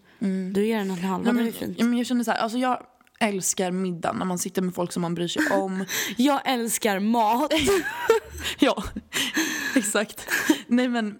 Du 0.53 0.67
ger 0.67 0.79
den 0.79 0.91
en 0.91 0.99
halva, 0.99 1.29
Ja, 1.29 1.33
det 1.33 1.41
är 1.41 1.45
men, 1.45 1.53
fint. 1.53 1.75
ja, 1.79 1.85
men 1.85 1.99
jag 1.99 2.07
känner 2.07 2.25
så 2.25 2.31
här, 2.31 2.39
alltså 2.39 2.59
jag 2.59 2.83
älskar 3.21 3.71
middagen 3.71 4.17
när 4.19 4.25
man 4.27 4.39
sitter 4.39 4.63
med 4.63 4.75
folk 4.75 4.93
som 4.93 5.03
man 5.03 5.15
bryr 5.15 5.29
sig 5.29 5.43
om. 5.53 5.85
Jag 6.17 6.41
älskar 6.45 7.01
mat. 7.01 7.53
ja, 8.59 8.85
exakt. 9.77 10.29
Nej 10.67 10.89
men 10.89 11.19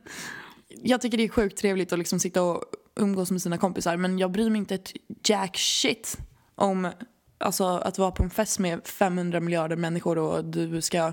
jag 0.83 1.01
tycker 1.01 1.19
det 1.19 1.25
är 1.25 1.29
sjukt 1.29 1.59
trevligt 1.59 1.93
att 1.93 1.99
liksom 1.99 2.21
sitta 2.21 2.43
och 2.43 2.65
umgås 2.97 3.31
med 3.31 3.43
sina 3.43 3.59
kompisar 3.59 3.97
men 3.97 4.19
jag 4.19 4.31
bryr 4.33 4.51
mig 4.51 4.59
inte 4.59 4.75
ett 4.75 4.93
jack 5.25 5.57
shit 5.59 6.17
om 6.55 6.91
alltså, 7.39 7.65
att 7.65 7.99
vara 7.99 8.11
på 8.11 8.23
en 8.23 8.31
fest 8.31 8.59
med 8.59 8.87
500 8.87 9.41
miljarder 9.41 9.77
människor 9.77 10.19
och 10.19 10.45
du 10.45 10.81
ska 10.83 11.13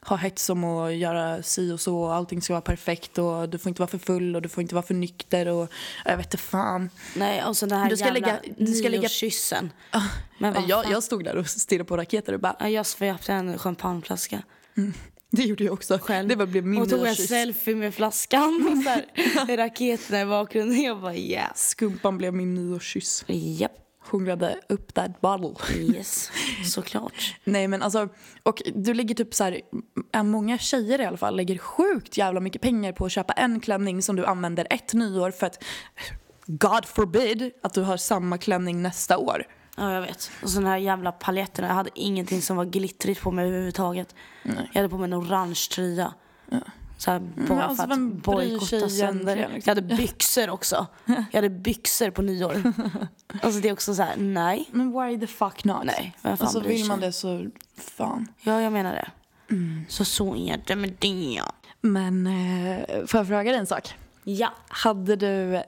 ha 0.00 0.16
hets 0.16 0.50
om 0.50 0.64
att 0.64 0.94
göra 0.94 1.42
si 1.42 1.72
och 1.72 1.80
så 1.80 1.98
och 1.98 2.14
allting 2.14 2.42
ska 2.42 2.52
vara 2.52 2.60
perfekt 2.60 3.18
och 3.18 3.48
du 3.48 3.58
får 3.58 3.68
inte 3.70 3.80
vara 3.82 3.90
för 3.90 3.98
full 3.98 4.36
och 4.36 4.42
du 4.42 4.48
får 4.48 4.62
inte 4.62 4.74
vara 4.74 4.86
för 4.86 4.94
nykter 4.94 5.48
och 5.48 5.68
jag 6.04 6.16
vet 6.16 6.26
inte 6.26 6.36
fan. 6.36 6.90
Nej, 7.16 7.44
och 7.44 7.56
så 7.56 7.66
den 7.66 7.78
här 7.78 7.90
Du 7.90 7.96
ska 7.96 8.04
jävla 8.06 8.20
lägga- 8.26 8.40
du 8.58 8.66
ska 8.72 8.88
lägga- 8.88 9.00
nyårskyssen. 9.00 9.72
Men 10.38 10.54
Jag, 10.68 10.90
jag 10.90 11.02
stod 11.02 11.24
där 11.24 11.36
och 11.36 11.48
stirrade 11.48 11.84
på 11.84 11.96
raketer 11.96 12.32
och 12.32 12.40
bara, 12.40 12.56
Ja, 12.60 12.68
jag 12.68 12.86
svepte 12.86 13.32
en 13.32 13.58
champagneflaska 13.58 14.42
det 15.30 15.42
gjorde 15.42 15.64
jag 15.64 15.72
också. 15.72 15.98
själv. 16.02 16.28
Det 16.28 16.46
blev 16.46 16.66
min 16.66 16.82
och 16.82 16.88
tog 16.90 17.06
en 17.06 17.16
selfie 17.16 17.74
med 17.76 17.94
flaskan 17.94 18.68
och 18.72 18.82
så 18.82 18.88
här, 18.88 19.56
raketerna 19.56 20.20
i 20.20 20.24
bakgrunden. 20.26 20.82
Jag 20.82 21.00
bara 21.00 21.14
yes. 21.16 21.68
Skumpan 21.68 22.18
blev 22.18 22.34
min 22.34 22.54
nyårskyss. 22.54 23.24
Japp, 23.28 23.72
Hungrade 24.10 24.60
upp 24.68 24.94
that 24.94 25.20
bottle. 25.20 25.76
yes. 25.76 26.30
Såklart. 26.64 27.36
Nej 27.44 27.68
men 27.68 27.82
alltså, 27.82 28.08
och 28.42 28.62
du 28.74 28.94
lägger 28.94 29.14
typ 29.14 29.34
så 29.34 29.44
här, 29.44 29.60
ja, 30.12 30.22
många 30.22 30.58
tjejer 30.58 31.00
i 31.00 31.04
alla 31.04 31.16
fall 31.16 31.36
lägger 31.36 31.58
sjukt 31.58 32.16
jävla 32.16 32.40
mycket 32.40 32.62
pengar 32.62 32.92
på 32.92 33.06
att 33.06 33.12
köpa 33.12 33.32
en 33.32 33.60
klänning 33.60 34.02
som 34.02 34.16
du 34.16 34.24
använder 34.26 34.66
ett 34.70 34.92
nyår 34.92 35.30
för 35.30 35.46
att 35.46 35.64
God 36.46 36.84
forbid 36.84 37.50
att 37.62 37.74
du 37.74 37.82
har 37.82 37.96
samma 37.96 38.38
klänning 38.38 38.82
nästa 38.82 39.18
år. 39.18 39.46
Ja, 39.76 39.92
jag 39.92 40.00
vet. 40.00 40.30
Och 40.42 40.50
så 40.50 40.58
den 40.58 40.66
här 40.66 40.76
jävla 40.76 41.12
paletterna. 41.12 41.68
Jag 41.68 41.74
hade 41.74 41.90
ingenting 41.94 42.42
som 42.42 42.56
var 42.56 42.64
glittrigt 42.64 43.20
på 43.20 43.30
mig 43.30 43.46
överhuvudtaget. 43.46 44.14
Jag 44.42 44.74
hade 44.74 44.88
på 44.88 44.98
mig 44.98 45.04
en 45.04 45.14
orange 45.14 45.68
tröja. 45.74 46.12
Så 46.98 47.10
här, 47.10 47.18
bara 47.48 47.64
alltså, 47.64 47.86
för 47.86 47.92
att 47.92 48.00
bojkotta 48.00 48.88
sönder. 48.88 49.36
liksom? 49.36 49.60
Jag 49.64 49.74
hade 49.74 49.96
byxor 49.96 50.50
också. 50.50 50.86
Jag 51.04 51.32
hade 51.32 51.50
byxor 51.50 52.10
på 52.10 52.22
nyår. 52.22 52.62
Alltså 53.42 53.60
det 53.60 53.68
är 53.68 53.72
också 53.72 53.94
så 53.94 54.02
här, 54.02 54.16
nej. 54.16 54.68
Men 54.72 54.92
why 54.92 55.20
the 55.20 55.26
fuck 55.26 55.64
not? 55.64 55.84
Nej, 55.84 56.16
fan 56.22 56.36
alltså 56.40 56.60
vill 56.60 56.84
man 56.86 57.00
det 57.00 57.12
så 57.12 57.50
fan. 57.76 58.28
Ja, 58.40 58.60
jag 58.60 58.72
menar 58.72 58.92
det. 58.92 59.10
Så 59.88 60.04
så 60.04 60.36
är 60.36 60.62
det 60.66 60.76
med 60.76 60.96
det. 60.98 61.42
Men 61.80 62.26
eh, 62.26 63.06
får 63.06 63.20
jag 63.20 63.26
fråga 63.26 63.42
dig 63.42 63.54
en 63.54 63.66
sak? 63.66 63.94
Ja. 64.24 64.52
Hade 64.68 65.16
du 65.16 65.62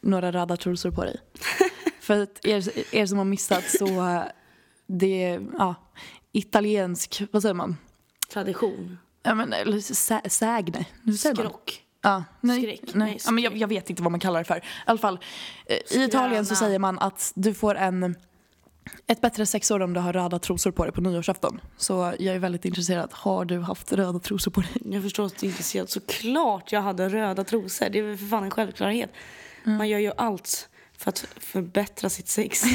några 0.00 0.32
röda 0.32 0.56
trosor 0.56 0.90
på 0.90 1.04
dig? 1.04 1.16
För 2.00 2.22
att 2.22 2.46
er, 2.46 2.94
er 2.94 3.06
som 3.06 3.18
har 3.18 3.24
missat 3.24 3.64
så 3.78 3.86
eh, 3.86 4.22
det 4.86 5.24
är 5.24 5.46
ja, 5.58 5.74
italiensk, 6.32 7.22
vad 7.32 7.42
säger 7.42 7.54
man? 7.54 7.76
Tradition. 8.32 8.98
Ja, 9.24 9.34
men, 9.34 9.52
eller 9.52 9.80
sä, 9.80 10.20
sägne. 10.28 10.84
Skrock. 11.18 11.84
Ja, 12.02 12.24
nej, 12.40 12.62
Skräck. 12.62 12.80
Nej. 12.82 12.92
Nej, 12.94 13.18
ja, 13.24 13.30
men 13.30 13.44
jag, 13.44 13.56
jag 13.56 13.68
vet 13.68 13.90
inte 13.90 14.02
vad 14.02 14.10
man 14.12 14.20
kallar 14.20 14.38
det 14.38 14.44
för. 14.44 14.56
I 14.56 14.60
alla 14.84 14.98
fall, 14.98 15.18
eh, 15.66 15.98
i 15.98 16.04
Italien 16.04 16.46
så 16.46 16.54
säger 16.54 16.78
man 16.78 16.98
att 16.98 17.32
du 17.34 17.54
får 17.54 17.74
en, 17.74 18.16
ett 19.06 19.20
bättre 19.20 19.46
sexår 19.46 19.80
om 19.80 19.92
du 19.92 20.00
har 20.00 20.12
röda 20.12 20.38
trosor 20.38 20.70
på 20.70 20.84
dig 20.84 20.92
på 20.92 21.00
nyårsafton. 21.00 21.60
Så 21.76 22.14
jag 22.18 22.34
är 22.34 22.38
väldigt 22.38 22.64
intresserad. 22.64 23.08
Har 23.12 23.44
du 23.44 23.60
haft 23.60 23.92
röda 23.92 24.18
trosor 24.18 24.50
på 24.50 24.60
dig? 24.60 24.70
Jag 24.84 25.02
förstår 25.02 25.26
att 25.26 25.38
du 25.38 25.46
är 25.46 25.50
intresserad. 25.50 25.90
Såklart 25.90 26.72
jag 26.72 26.82
hade 26.82 27.08
röda 27.08 27.44
trosor. 27.44 27.88
Det 27.88 27.98
är 27.98 28.02
väl 28.02 28.16
för 28.16 28.26
fan 28.26 28.44
en 28.44 28.50
självklarhet. 28.50 29.10
Man 29.64 29.88
gör 29.88 29.98
ju 29.98 30.12
allt 30.16 30.68
för 31.04 31.08
att 31.10 31.26
förbättra 31.40 32.08
sitt 32.10 32.28
sex. 32.28 32.62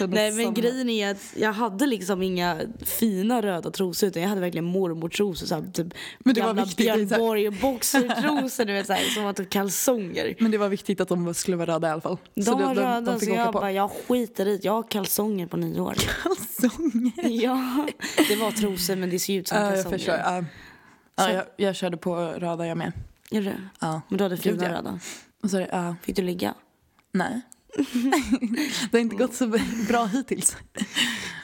Nej 0.08 0.32
men 0.32 0.54
grejen 0.54 0.88
är 0.90 1.10
att 1.10 1.32
jag 1.36 1.52
hade 1.52 1.86
liksom 1.86 2.22
inga 2.22 2.60
fina 2.84 3.42
röda 3.42 3.70
trosor 3.70 4.08
utan 4.08 4.22
jag 4.22 4.28
hade 4.28 4.40
verkligen 4.40 4.64
mormortrosor. 4.64 5.46
Så 5.46 5.54
här, 5.54 5.62
typ 5.72 5.86
Men 6.18 6.34
det 6.34 6.40
var 6.40 6.46
gamla 6.48 6.66
Björn 6.76 7.08
så 7.08 7.14
här- 7.14 7.20
Borg 7.20 7.50
boxertrosor 7.50 8.64
du 8.64 8.72
vet 8.72 8.86
så 8.86 8.92
här, 8.92 9.04
som 9.04 9.24
var 9.24 9.32
typ 9.32 9.50
kalsonger. 9.50 10.34
Men 10.38 10.50
det 10.50 10.58
var 10.58 10.68
viktigt 10.68 11.00
att 11.00 11.08
de 11.08 11.34
skulle 11.34 11.56
vara 11.56 11.74
röda 11.74 11.88
i 11.88 11.90
alla 11.90 12.00
fall. 12.00 12.16
De 12.34 12.44
var 12.50 12.74
de, 12.74 12.80
röda 12.80 13.00
de 13.00 13.14
så 13.14 13.20
fick 13.20 13.28
åka 13.28 13.38
jag 13.40 13.46
på. 13.52 13.52
bara, 13.60 13.72
jag 13.72 13.90
skiter 14.08 14.46
i 14.48 14.56
det. 14.56 14.64
Jag 14.64 14.72
har 14.72 14.90
kalsonger 14.90 15.46
på 15.46 15.56
nyår. 15.56 15.94
Kalsonger. 16.22 17.28
ja, 17.44 17.86
det 18.28 18.36
var 18.36 18.50
trosor 18.50 18.96
men 18.96 19.10
det 19.10 19.18
ser 19.18 19.34
ut 19.38 19.48
som 19.48 19.58
jag 19.58 19.74
kalsonger. 19.74 19.98
förstår. 19.98 20.14
Ja. 20.14 20.44
Ja, 21.16 21.24
Så- 21.24 21.30
jag, 21.30 21.44
jag 21.56 21.76
körde 21.76 21.96
på 21.96 22.16
röda 22.16 22.66
jag 22.66 22.76
med. 22.78 22.92
Gör 23.30 23.42
du? 23.42 23.52
Ja. 23.80 24.00
Men 24.08 24.18
du 24.18 24.24
hade 24.24 24.36
fina 24.36 24.54
Gud, 24.56 24.62
ja. 24.64 24.68
röda. 24.78 25.00
Och 25.42 25.50
så, 25.50 25.66
ja, 25.72 25.96
Fick 26.02 26.16
du 26.16 26.22
ligga? 26.22 26.54
nej. 27.12 27.40
det 28.90 28.98
har 28.98 28.98
inte 28.98 29.16
gått 29.16 29.34
så 29.34 29.58
bra 29.88 30.04
hittills. 30.04 30.56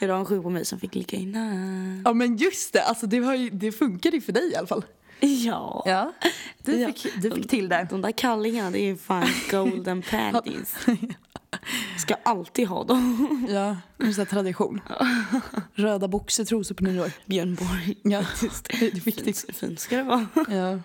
Det 0.00 0.07
var 0.07 0.18
en 0.18 0.24
sju 0.26 0.42
på 0.42 0.50
mig 0.50 0.64
som 0.64 0.80
fick 0.80 0.94
ligga 0.94 1.18
innan. 1.18 2.02
Ja 2.04 2.12
men 2.12 2.37
just 2.37 2.72
det, 2.72 2.83
alltså 2.83 3.07
det, 3.07 3.18
har 3.18 3.35
ju, 3.35 3.50
det 3.50 3.72
funkade 3.72 4.16
ju 4.16 4.20
för 4.22 4.33
dig 4.33 4.52
i 4.52 4.57
alla 4.57 4.66
fall. 4.66 4.85
Ja. 5.20 5.83
Ja, 5.87 6.12
du 6.62 6.76
Ja. 6.80 6.87
fick, 6.87 7.22
du 7.22 7.30
fick 7.30 7.48
till 7.48 7.68
det. 7.68 7.87
De 7.90 8.02
där 8.02 8.12
kallingarna, 8.12 8.70
det 8.70 8.78
är 8.90 8.96
fan 8.96 9.26
golden 9.50 10.02
panties. 10.11 10.76
Ska 11.98 12.14
alltid 12.22 12.68
ha 12.68 12.85
dem. 12.85 13.46
Ja, 13.50 13.76
det 13.96 14.04
är 14.07 14.12
så 14.12 14.24
tradition. 14.24 14.80
Röda 15.74 16.09
boxertrosor 16.09 16.74
på 16.74 16.85
nyår. 16.85 17.12
Björn 17.26 17.54
Borg. 17.54 17.94
Ja, 18.02 18.24
det 18.70 18.87
är 18.87 18.90
viktigt. 18.90 19.38
Fint, 19.40 19.57
fint 19.57 19.80
ska 19.80 19.96
det 19.96 20.02
vara. 20.02 20.26
Ja, 20.48 20.78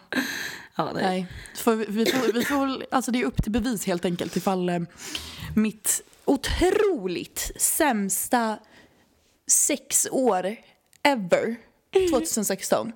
Ja, 0.80 0.94
det. 0.94 1.02
nej. 1.02 1.28
För 1.56 1.76
vi, 1.76 1.86
vi, 1.90 2.06
får, 2.06 2.34
vi 2.34 2.46
får, 2.46 2.86
alltså 2.92 3.12
det 3.12 3.22
är 3.22 3.26
upp 3.26 3.44
till 3.44 3.52
bevis 3.52 3.86
helt 3.86 4.06
enkelt 4.06 4.36
ifall 4.36 4.70
eh, 4.70 4.80
mitt 5.56 6.02
otroligt 6.26 7.52
sämsta 7.58 8.58
sex 9.52 10.08
år 10.12 10.56
ever 11.04 11.56
2016 12.12 12.92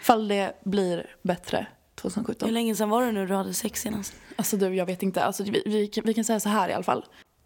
ifall 0.00 0.28
det 0.28 0.52
blir 0.64 1.06
bättre 1.22 1.66
Hur 2.02 2.10
2017. 2.10 2.54
länge 2.54 2.74
sedan 2.74 2.90
var 2.90 3.06
det 3.06 3.12
nu 3.12 3.26
du 3.26 3.34
hade 3.34 3.54
sex 3.54 3.80
senast? 3.82 4.14
Alltså 4.36 4.56
du, 4.56 4.74
jag 4.74 4.86
vet 4.86 5.02
inte. 5.02 5.24
Alltså, 5.24 5.42
vi, 5.44 5.62
vi, 5.66 5.86
kan- 5.86 6.04
vi 6.06 6.14
kan 6.14 6.24
säga 6.24 6.40
så 6.40 6.48
här 6.48 6.68
i 6.68 6.72
alla 6.72 6.82
fall. 6.84 7.04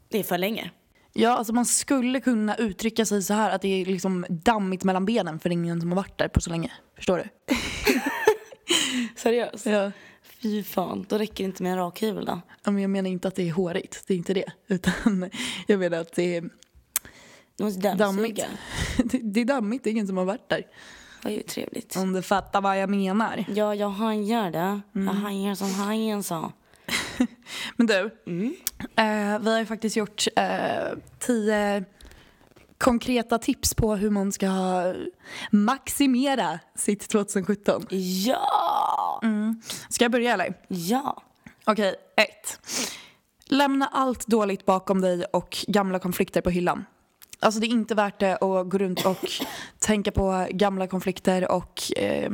Det 0.08 0.18
är 0.18 0.22
för 0.22 0.38
länge. 0.38 0.70
Ja, 1.12 1.30
alltså 1.30 1.52
man 1.52 1.66
skulle 1.66 2.20
kunna 2.20 2.56
uttrycka 2.56 3.06
sig 3.06 3.22
så 3.22 3.34
här 3.34 3.50
att 3.50 3.62
det 3.62 3.68
är 3.82 3.86
liksom 3.86 4.26
dammigt 4.28 4.84
mellan 4.84 5.04
benen 5.06 5.38
för 5.40 5.48
det 5.48 5.52
är 5.52 5.56
ingen 5.56 5.80
som 5.80 5.90
har 5.92 5.96
varit 5.96 6.18
där 6.18 6.28
på 6.28 6.40
så 6.40 6.50
länge. 6.50 6.72
Förstår 6.96 7.18
du? 7.18 7.54
Seriöst? 9.22 9.66
Ja. 9.66 9.92
Fy 10.22 10.62
fan, 10.62 11.06
då 11.08 11.18
räcker 11.18 11.44
det 11.44 11.48
inte 11.48 11.62
med 11.62 11.72
en 11.72 11.78
rakhyvel 11.78 12.24
då. 12.24 12.40
Ja, 12.64 12.70
men 12.70 12.82
jag 12.82 12.90
menar 12.90 13.10
inte 13.10 13.28
att 13.28 13.34
det 13.34 13.48
är 13.48 13.52
hårigt, 13.52 14.04
det 14.06 14.14
är 14.14 14.18
inte 14.18 14.34
det. 14.34 14.52
Utan 14.66 15.30
jag 15.66 15.78
menar 15.78 15.98
att 15.98 16.12
det 16.12 16.36
är, 16.36 16.50
Du 17.56 17.64
måste 17.64 17.94
Dammigt. 17.94 18.46
det, 19.04 19.18
det 19.18 19.40
är 19.40 19.44
dammigt, 19.44 19.84
det 19.84 19.90
är 19.90 19.92
ingen 19.92 20.06
som 20.06 20.16
har 20.16 20.24
varit 20.24 20.48
där. 20.48 20.66
Vad 21.22 21.32
ju 21.32 21.42
trevligt. 21.42 21.96
Om 21.96 22.12
du 22.12 22.22
fattar 22.22 22.60
vad 22.60 22.78
jag 22.78 22.90
menar. 22.90 23.44
Ja, 23.54 23.74
jag 23.74 23.90
hajar 23.90 24.50
det. 24.50 24.80
Jag 24.92 25.12
hajar 25.12 25.54
som 25.54 25.74
hajen 25.74 26.22
sa. 26.22 26.52
Men 27.76 27.86
du, 27.86 28.04
eh, 28.96 29.38
vi 29.38 29.50
har 29.50 29.58
ju 29.58 29.66
faktiskt 29.66 29.96
gjort 29.96 30.26
eh, 30.36 30.98
tio 31.18 31.84
konkreta 32.80 33.38
tips 33.38 33.74
på 33.74 33.96
hur 33.96 34.10
man 34.10 34.32
ska 34.32 34.48
maximera 35.50 36.58
sitt 36.74 37.08
2017. 37.08 37.86
Ja! 37.90 39.22
Ska 39.88 40.04
jag 40.04 40.12
börja 40.12 40.32
eller? 40.32 40.54
Ja. 40.68 41.22
Okej, 41.64 41.94
ett. 42.16 42.60
Lämna 43.46 43.86
allt 43.86 44.26
dåligt 44.26 44.66
bakom 44.66 45.00
dig 45.00 45.24
och 45.24 45.64
gamla 45.68 45.98
konflikter 45.98 46.40
på 46.40 46.50
hyllan. 46.50 46.84
Alltså 47.40 47.60
det 47.60 47.66
är 47.66 47.68
inte 47.68 47.94
värt 47.94 48.20
det 48.20 48.32
att 48.32 48.70
gå 48.70 48.78
runt 48.78 49.06
och 49.06 49.30
tänka 49.78 50.10
på 50.10 50.46
gamla 50.50 50.86
konflikter 50.86 51.50
och 51.50 51.82
eh, 51.96 52.30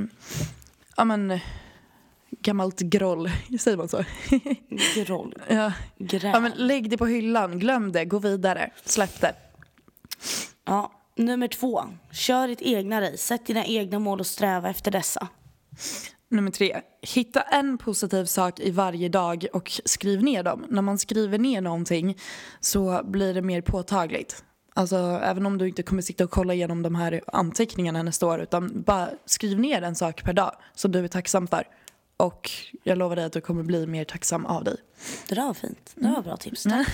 ja 0.96 1.04
men 1.04 1.40
gammalt 2.30 2.80
groll, 2.80 3.30
säger 3.58 3.76
man 3.76 3.88
så? 3.88 4.04
Groll. 4.94 5.34
ja. 5.48 5.72
Gräl. 5.98 6.30
ja 6.34 6.40
men 6.40 6.52
lägg 6.56 6.90
det 6.90 6.96
på 6.96 7.06
hyllan, 7.06 7.58
glöm 7.58 7.92
det, 7.92 8.04
gå 8.04 8.18
vidare, 8.18 8.70
släpp 8.84 9.20
det. 9.20 9.34
Ja, 10.64 10.92
nummer 11.16 11.48
två. 11.48 11.82
Kör 12.12 12.48
ditt 12.48 12.62
egna 12.62 13.00
race. 13.00 13.16
Sätt 13.16 13.46
dina 13.46 13.64
egna 13.64 13.98
mål 13.98 14.20
och 14.20 14.26
sträva 14.26 14.70
efter 14.70 14.90
dessa. 14.90 15.28
Nummer 16.28 16.50
tre, 16.50 16.80
hitta 17.02 17.40
en 17.40 17.78
positiv 17.78 18.24
sak 18.24 18.60
i 18.60 18.70
varje 18.70 19.08
dag 19.08 19.46
och 19.52 19.80
skriv 19.84 20.22
ner 20.22 20.42
dem. 20.42 20.66
När 20.68 20.82
man 20.82 20.98
skriver 20.98 21.38
ner 21.38 21.60
någonting 21.60 22.18
så 22.60 23.02
blir 23.04 23.34
det 23.34 23.42
mer 23.42 23.60
påtagligt. 23.60 24.44
Alltså 24.74 24.96
även 25.22 25.46
om 25.46 25.58
du 25.58 25.68
inte 25.68 25.82
kommer 25.82 26.02
sitta 26.02 26.24
och 26.24 26.30
kolla 26.30 26.54
igenom 26.54 26.82
de 26.82 26.94
här 26.94 27.20
anteckningarna 27.26 28.02
nästa 28.02 28.26
år 28.26 28.40
utan 28.40 28.82
bara 28.82 29.08
skriv 29.26 29.60
ner 29.60 29.82
en 29.82 29.94
sak 29.94 30.24
per 30.24 30.32
dag 30.32 30.52
som 30.74 30.92
du 30.92 31.04
är 31.04 31.08
tacksam 31.08 31.46
för. 31.46 31.64
Och 32.16 32.50
jag 32.82 32.98
lovar 32.98 33.16
dig 33.16 33.24
att 33.24 33.32
du 33.32 33.40
kommer 33.40 33.62
bli 33.62 33.86
mer 33.86 34.04
tacksam 34.04 34.46
av 34.46 34.64
dig. 34.64 34.76
Det 35.28 35.34
där 35.34 35.46
var 35.46 35.54
fint. 35.54 35.92
Det 35.94 36.08
var 36.08 36.22
bra 36.22 36.36
tips. 36.36 36.62
Tack. 36.62 36.88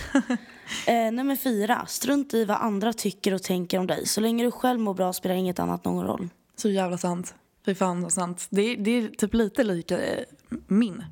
eh, 0.86 1.12
nummer 1.12 1.36
fyra. 1.36 1.86
Strunt 1.88 2.34
i 2.34 2.44
vad 2.44 2.56
andra 2.56 2.92
tycker 2.92 3.34
och 3.34 3.42
tänker 3.42 3.78
om 3.78 3.86
dig. 3.86 4.06
Så 4.06 4.20
länge 4.20 4.44
du 4.44 4.50
själv 4.50 4.80
mår 4.80 4.94
bra 4.94 5.12
spelar 5.12 5.34
inget 5.34 5.58
annat 5.58 5.84
någon 5.84 6.06
roll. 6.06 6.28
Så 6.56 6.68
jävla 6.70 6.98
sant. 6.98 7.34
Fy 7.66 7.74
fan 7.74 8.02
vad 8.02 8.12
sant. 8.12 8.46
Det, 8.50 8.62
är- 8.62 8.76
det 8.76 8.90
är 8.90 9.08
typ 9.08 9.34
lite 9.34 9.64
lika 9.64 9.98
eh, 10.02 10.24
min. 10.66 11.04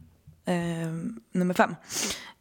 Eh, 0.45 0.55
nummer 1.33 1.55
fem. 1.55 1.75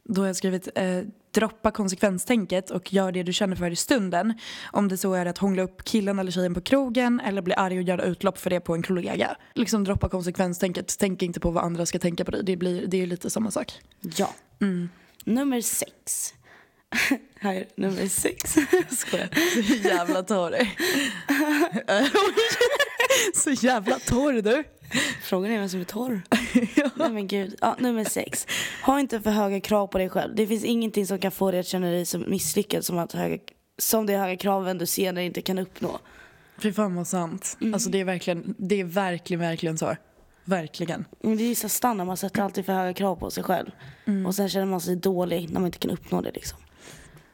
Då 0.02 0.20
har 0.22 0.26
jag 0.26 0.36
skrivit 0.36 0.68
eh, 0.74 1.00
droppa 1.32 1.70
konsekvenstänket 1.70 2.70
och 2.70 2.92
gör 2.92 3.12
det 3.12 3.22
du 3.22 3.32
känner 3.32 3.56
för 3.56 3.70
i 3.70 3.76
stunden. 3.76 4.34
Om 4.72 4.88
det 4.88 4.96
så 4.96 5.14
är 5.14 5.26
att 5.26 5.38
hångla 5.38 5.62
upp 5.62 5.84
killen 5.84 6.18
eller 6.18 6.30
tjejen 6.30 6.54
på 6.54 6.60
krogen 6.60 7.20
eller 7.20 7.42
bli 7.42 7.54
arg 7.54 7.76
och 7.76 7.82
göra 7.82 8.02
utlopp 8.02 8.38
för 8.38 8.50
det 8.50 8.60
på 8.60 8.74
en 8.74 8.82
kollega. 8.82 9.36
Liksom 9.54 9.84
droppa 9.84 10.08
konsekvenstänket. 10.08 10.96
Tänk 10.98 11.22
inte 11.22 11.40
på 11.40 11.50
vad 11.50 11.64
andra 11.64 11.86
ska 11.86 11.98
tänka 11.98 12.24
på 12.24 12.30
dig. 12.30 12.42
Det, 12.44 12.56
blir, 12.56 12.86
det 12.86 13.02
är 13.02 13.06
lite 13.06 13.30
samma 13.30 13.50
sak. 13.50 13.72
Ja. 14.16 14.34
Nummer 15.24 15.60
sex. 15.60 16.34
Här 17.40 17.54
är 17.54 17.66
nummer 17.74 18.06
sex. 18.06 18.54
Skojar. 18.90 19.28
Så 19.62 19.88
jävla 19.88 20.22
torr. 20.22 20.54
så 23.34 23.50
jävla 23.50 23.98
torr 23.98 24.42
du. 24.42 24.64
Frågan 25.22 25.52
är 25.52 25.58
vem 25.58 25.68
som 25.68 25.80
är 25.80 25.84
torr. 25.84 26.22
Nej 26.94 27.10
men 27.10 27.26
gud. 27.26 27.54
Ja, 27.60 27.76
nummer 27.78 28.04
sex. 28.04 28.46
Ha 28.84 29.00
inte 29.00 29.20
för 29.20 29.30
höga 29.30 29.60
krav 29.60 29.86
på 29.86 29.98
dig 29.98 30.08
själv. 30.08 30.34
Det 30.34 30.46
finns 30.46 30.64
ingenting 30.64 31.06
som 31.06 31.18
kan 31.18 31.30
få 31.30 31.50
dig 31.50 31.60
att 31.60 31.66
känna 31.66 31.90
dig 31.90 32.06
som 32.06 32.24
misslyckad 32.28 32.84
som, 32.84 32.98
att 32.98 33.12
höga, 33.12 33.38
som 33.78 34.06
de 34.06 34.16
höga 34.16 34.36
kraven 34.36 34.78
du 34.78 34.86
senare 34.86 35.24
inte 35.24 35.42
kan 35.42 35.58
uppnå. 35.58 35.98
Fy 36.58 36.72
fan 36.72 36.94
vad 36.94 37.06
sant. 37.06 37.56
Alltså 37.72 37.90
det 37.90 38.00
är 38.00 38.04
verkligen, 38.04 38.54
det 38.58 38.80
är 38.80 38.84
verkligen, 38.84 39.40
verkligen 39.40 39.78
så. 39.78 39.96
Verkligen. 40.44 41.04
Men 41.20 41.36
det 41.36 41.44
är 41.44 41.54
så 41.54 41.68
standard, 41.68 42.06
man 42.06 42.16
sätter 42.16 42.42
alltid 42.42 42.66
för 42.66 42.72
höga 42.72 42.94
krav 42.94 43.16
på 43.16 43.30
sig 43.30 43.44
själv. 43.44 43.70
Och 44.26 44.34
sen 44.34 44.48
känner 44.48 44.66
man 44.66 44.80
sig 44.80 44.96
dålig 44.96 45.50
när 45.50 45.60
man 45.60 45.66
inte 45.66 45.78
kan 45.78 45.90
uppnå 45.90 46.20
det 46.20 46.30
liksom. 46.30 46.58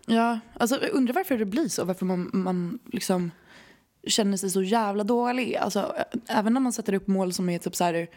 Ja, 0.07 0.41
alltså 0.55 0.83
jag 0.83 0.91
undrar 0.91 1.15
varför 1.15 1.39
det 1.39 1.45
blir 1.45 1.69
så. 1.69 1.85
Varför 1.85 2.07
man, 2.07 2.31
man 2.33 2.79
liksom 2.93 3.31
känner 4.07 4.37
sig 4.37 4.51
så 4.51 4.63
jävla 4.63 5.05
dålig. 5.05 5.57
Alltså, 5.57 5.95
även 6.29 6.53
när 6.53 6.61
man 6.61 6.73
sätter 6.73 6.93
upp 6.93 7.07
mål 7.07 7.33
som 7.33 7.49
är 7.49 7.59
typ 7.59 7.77
så 7.77 7.85
här 7.85 8.09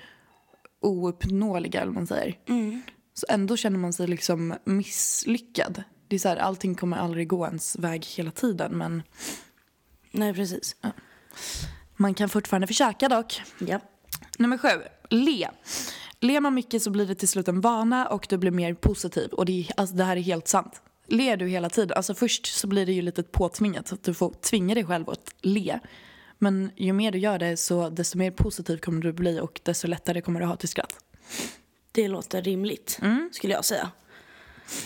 ouppnåeliga, 0.81 1.81
eller 1.81 1.91
man 1.91 2.07
säger. 2.07 2.37
Så 3.13 3.25
ändå 3.29 3.57
känner 3.57 3.79
man 3.79 3.93
sig 3.93 4.07
liksom 4.07 4.53
misslyckad. 4.63 5.83
Det 6.07 6.15
är 6.15 6.19
så 6.19 6.29
här, 6.29 6.37
allting 6.37 6.75
kommer 6.75 6.97
aldrig 6.97 7.27
gå 7.27 7.45
ens 7.45 7.75
väg 7.75 8.05
hela 8.05 8.31
tiden. 8.31 8.77
Men 8.77 9.03
Nej 10.11 10.33
precis. 10.33 10.75
man 11.95 12.13
kan 12.13 12.29
fortfarande 12.29 12.67
försöka 12.67 13.09
dock. 13.09 13.41
Ja. 13.59 13.79
Nummer 14.37 14.57
sju, 14.57 14.67
le. 15.09 15.49
Ler 16.21 16.39
man 16.39 16.53
mycket 16.53 16.81
så 16.81 16.89
blir 16.89 17.05
det 17.05 17.15
till 17.15 17.27
slut 17.27 17.47
en 17.47 17.61
vana 17.61 18.07
och 18.07 18.27
du 18.29 18.37
blir 18.37 18.51
mer 18.51 18.73
positiv. 18.73 19.29
Och 19.29 19.45
det, 19.45 19.67
alltså, 19.77 19.95
det 19.95 20.03
här 20.03 20.17
är 20.17 20.21
helt 20.21 20.47
sant. 20.47 20.81
Ler 21.09 21.37
du 21.37 21.47
hela 21.47 21.69
tiden, 21.69 21.97
alltså 21.97 22.13
först 22.13 22.45
så 22.45 22.67
blir 22.67 22.85
det 22.85 22.91
ju 22.91 23.01
lite 23.01 23.23
påtvingat. 23.23 23.93
Att 23.93 24.03
du 24.03 24.13
får 24.13 24.33
tvinga 24.33 24.75
dig 24.75 24.85
själv 24.85 25.09
att 25.09 25.35
le. 25.41 25.79
Men 26.37 26.71
ju 26.75 26.93
mer 26.93 27.11
du 27.11 27.17
gör 27.17 27.39
det 27.39 27.57
så 27.57 27.89
desto 27.89 28.17
mer 28.17 28.31
positiv 28.31 28.77
kommer 28.77 29.01
du 29.01 29.13
bli 29.13 29.39
och 29.39 29.59
desto 29.63 29.87
lättare 29.87 30.21
kommer 30.21 30.39
du 30.39 30.45
ha 30.45 30.55
till 30.55 30.69
skratt. 30.69 30.95
Det 31.91 32.07
låter 32.07 32.41
rimligt, 32.41 32.99
skulle 33.31 33.53
jag 33.53 33.65
säga. 33.65 33.91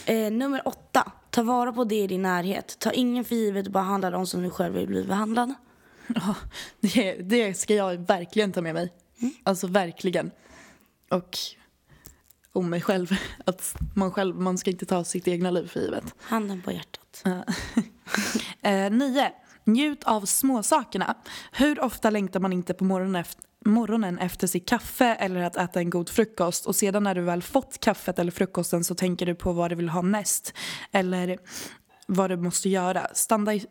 Eh, 0.06 0.32
nummer 0.32 0.68
åtta. 0.68 1.12
Ta 1.30 1.44
vara 1.44 1.74
på 1.74 1.84
det 1.84 1.96
i 1.96 2.08
din 2.08 2.22
närhet. 2.22 2.80
Ta 2.80 2.92
ingen 2.92 3.26
för 3.26 3.36
givet 3.36 3.66
och 3.66 3.74
behandla 3.74 4.10
dem 4.10 4.28
som 4.28 4.44
du 4.44 4.50
själv 4.50 4.74
vill 4.74 4.88
bli 4.88 5.04
behandlad. 5.04 5.54
Ja, 6.08 6.36
det, 6.80 7.14
det 7.14 7.54
ska 7.54 7.76
jag 7.76 8.08
verkligen 8.08 8.52
ta 8.52 8.62
med 8.62 8.74
mig. 8.74 8.94
Alltså 9.44 9.68
verkligen. 9.68 10.32
Och 11.10 11.38
om 12.54 12.70
mig 12.70 12.82
själv. 12.82 13.12
Att 13.46 13.76
man 13.96 14.12
själv, 14.12 14.36
man 14.36 14.58
ska 14.58 14.72
inte 14.72 14.86
ta 14.86 15.04
sitt 15.04 15.28
egna 15.28 15.52
liv 15.52 15.68
för 15.68 15.80
givet. 15.80 16.16
Handen 16.22 16.62
på 16.62 16.72
hjärtat. 16.72 17.24
Eh, 18.62 18.92
nio. 18.92 19.32
Njut 19.64 20.04
av 20.04 20.26
småsakerna. 20.26 21.16
Hur 21.52 21.80
ofta 21.80 22.10
längtar 22.10 22.40
man 22.40 22.54
inte 22.54 22.74
på 22.74 22.84
morgonen 22.84 23.16
efter, 23.16 23.44
morgonen 23.66 24.20
efter 24.20 24.48
sitt 24.48 24.70
kaffe 24.70 25.06
eller 25.06 25.42
att 25.42 25.56
äta 25.56 25.80
en 25.80 25.90
god 25.90 26.10
frukost 26.10 26.66
och 26.66 26.76
sedan 26.76 27.04
när 27.04 27.16
du 27.16 27.22
väl 27.22 27.42
fått 27.42 27.80
kaffet 27.80 28.20
eller 28.20 28.32
frukosten 28.32 28.84
så 28.84 28.96
tänker 28.96 29.26
du 29.26 29.36
på 29.36 29.52
vad 29.52 29.72
du 29.72 29.76
vill 29.76 29.90
ha 29.90 30.02
näst 30.02 30.54
eller 30.92 31.38
vad 32.08 32.30
du 32.30 32.38
måste 32.38 32.70
göra. 32.70 33.08
Stanna 33.14 33.54
i, 33.54 33.66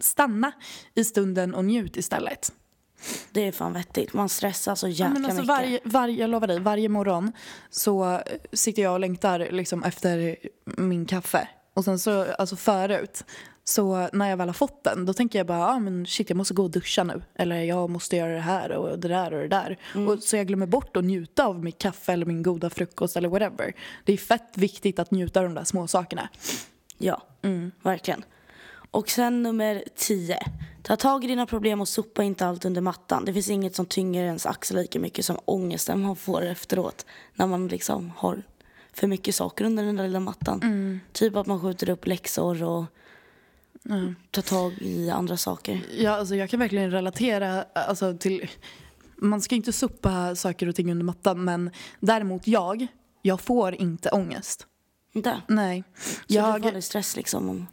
stanna 0.00 0.52
i 0.94 1.04
stunden 1.04 1.54
och 1.54 1.64
njut 1.64 1.96
istället. 1.96 2.52
Det 3.32 3.40
är 3.40 3.52
fan 3.52 3.72
vettigt. 3.72 4.12
Man 4.12 4.28
stressar 4.28 4.74
så 4.74 4.86
Ja, 4.86 4.90
jäkla 4.90 5.08
men 5.08 5.24
alltså 5.24 5.36
mycket. 5.42 5.48
varje, 5.48 5.80
varje, 5.84 6.16
jag 6.20 6.30
lovar 6.30 6.46
dig, 6.46 6.60
varje 6.60 6.88
morgon 6.88 7.32
så 7.70 8.20
sitter 8.52 8.82
jag 8.82 8.92
och 8.92 9.00
längtar 9.00 9.48
liksom 9.50 9.84
efter 9.84 10.36
min 10.64 11.06
kaffe. 11.06 11.48
Och 11.74 11.84
sen 11.84 11.98
så, 11.98 12.32
alltså 12.38 12.56
förut, 12.56 13.24
så 13.64 14.08
när 14.12 14.30
jag 14.30 14.36
väl 14.36 14.48
har 14.48 14.52
fått 14.54 14.84
den 14.84 15.06
då 15.06 15.12
tänker 15.12 15.38
jag 15.38 15.46
bara, 15.46 15.66
ah, 15.68 15.78
men 15.78 16.06
shit 16.06 16.30
jag 16.30 16.36
måste 16.36 16.54
gå 16.54 16.62
och 16.62 16.70
duscha 16.70 17.04
nu. 17.04 17.22
Eller 17.34 17.62
jag 17.62 17.90
måste 17.90 18.16
göra 18.16 18.32
det 18.34 18.40
här 18.40 18.72
och 18.72 18.98
det 18.98 19.08
där 19.08 19.32
och 19.34 19.40
det 19.40 19.48
där. 19.48 19.78
Och 20.06 20.22
så 20.22 20.36
jag 20.36 20.46
glömmer 20.46 20.66
bort 20.66 20.96
att 20.96 21.04
njuta 21.04 21.46
av 21.46 21.64
mitt 21.64 21.78
kaffe 21.78 22.12
eller 22.12 22.26
min 22.26 22.42
goda 22.42 22.70
frukost 22.70 23.16
eller 23.16 23.28
whatever. 23.28 23.72
Det 24.04 24.12
är 24.12 24.16
fett 24.16 24.50
viktigt 24.54 24.98
att 24.98 25.10
njuta 25.10 25.40
av 25.40 25.44
de 25.46 25.54
där 25.54 25.64
små 25.64 25.86
sakerna. 25.86 26.28
Ja, 26.98 27.22
Mm. 27.42 27.70
verkligen. 27.82 28.24
Och 28.90 29.08
sen 29.10 29.42
nummer 29.42 29.84
tio. 29.96 30.38
Ta 30.88 30.96
tag 30.96 31.24
i 31.24 31.26
dina 31.26 31.46
problem 31.46 31.80
och 31.80 31.88
sopa 31.88 32.22
inte 32.22 32.46
allt 32.46 32.64
under 32.64 32.80
mattan. 32.80 33.24
Det 33.24 33.32
finns 33.32 33.50
inget 33.50 33.76
som 33.76 33.86
tynger 33.86 34.24
ens 34.24 34.46
axel 34.46 34.76
lika 34.76 35.00
mycket 35.00 35.24
som 35.24 35.38
ångesten 35.44 36.02
man 36.02 36.16
får 36.16 36.42
efteråt. 36.42 37.06
När 37.34 37.46
man 37.46 37.68
liksom 37.68 38.12
har 38.16 38.42
för 38.92 39.06
mycket 39.06 39.34
saker 39.34 39.64
under 39.64 39.84
den 39.84 39.96
där 39.96 40.04
lilla 40.04 40.20
mattan. 40.20 40.60
Mm. 40.62 41.00
Typ 41.12 41.36
att 41.36 41.46
man 41.46 41.60
skjuter 41.60 41.88
upp 41.90 42.06
läxor 42.06 42.62
och 42.62 42.84
tar 44.30 44.42
tag 44.42 44.72
i 44.72 45.10
andra 45.10 45.36
saker. 45.36 45.80
Ja, 45.98 46.10
alltså 46.10 46.34
jag 46.34 46.50
kan 46.50 46.60
verkligen 46.60 46.90
relatera 46.90 47.64
alltså, 47.72 48.16
till... 48.18 48.48
Man 49.16 49.40
ska 49.40 49.54
inte 49.54 49.72
sopa 49.72 50.36
saker 50.36 50.68
och 50.68 50.74
ting 50.74 50.90
under 50.90 51.04
mattan 51.04 51.44
men 51.44 51.70
däremot 52.00 52.46
jag, 52.46 52.86
jag 53.22 53.40
får 53.40 53.74
inte 53.74 54.10
ångest. 54.10 54.66
Inte? 55.12 55.42
Nej. 55.48 55.84
Så 55.96 56.14
jag... 56.26 56.54
du 56.54 56.60
får 56.60 56.66
aldrig 56.66 56.84
stress 56.84 57.16
liksom? 57.16 57.48
Om... 57.48 57.66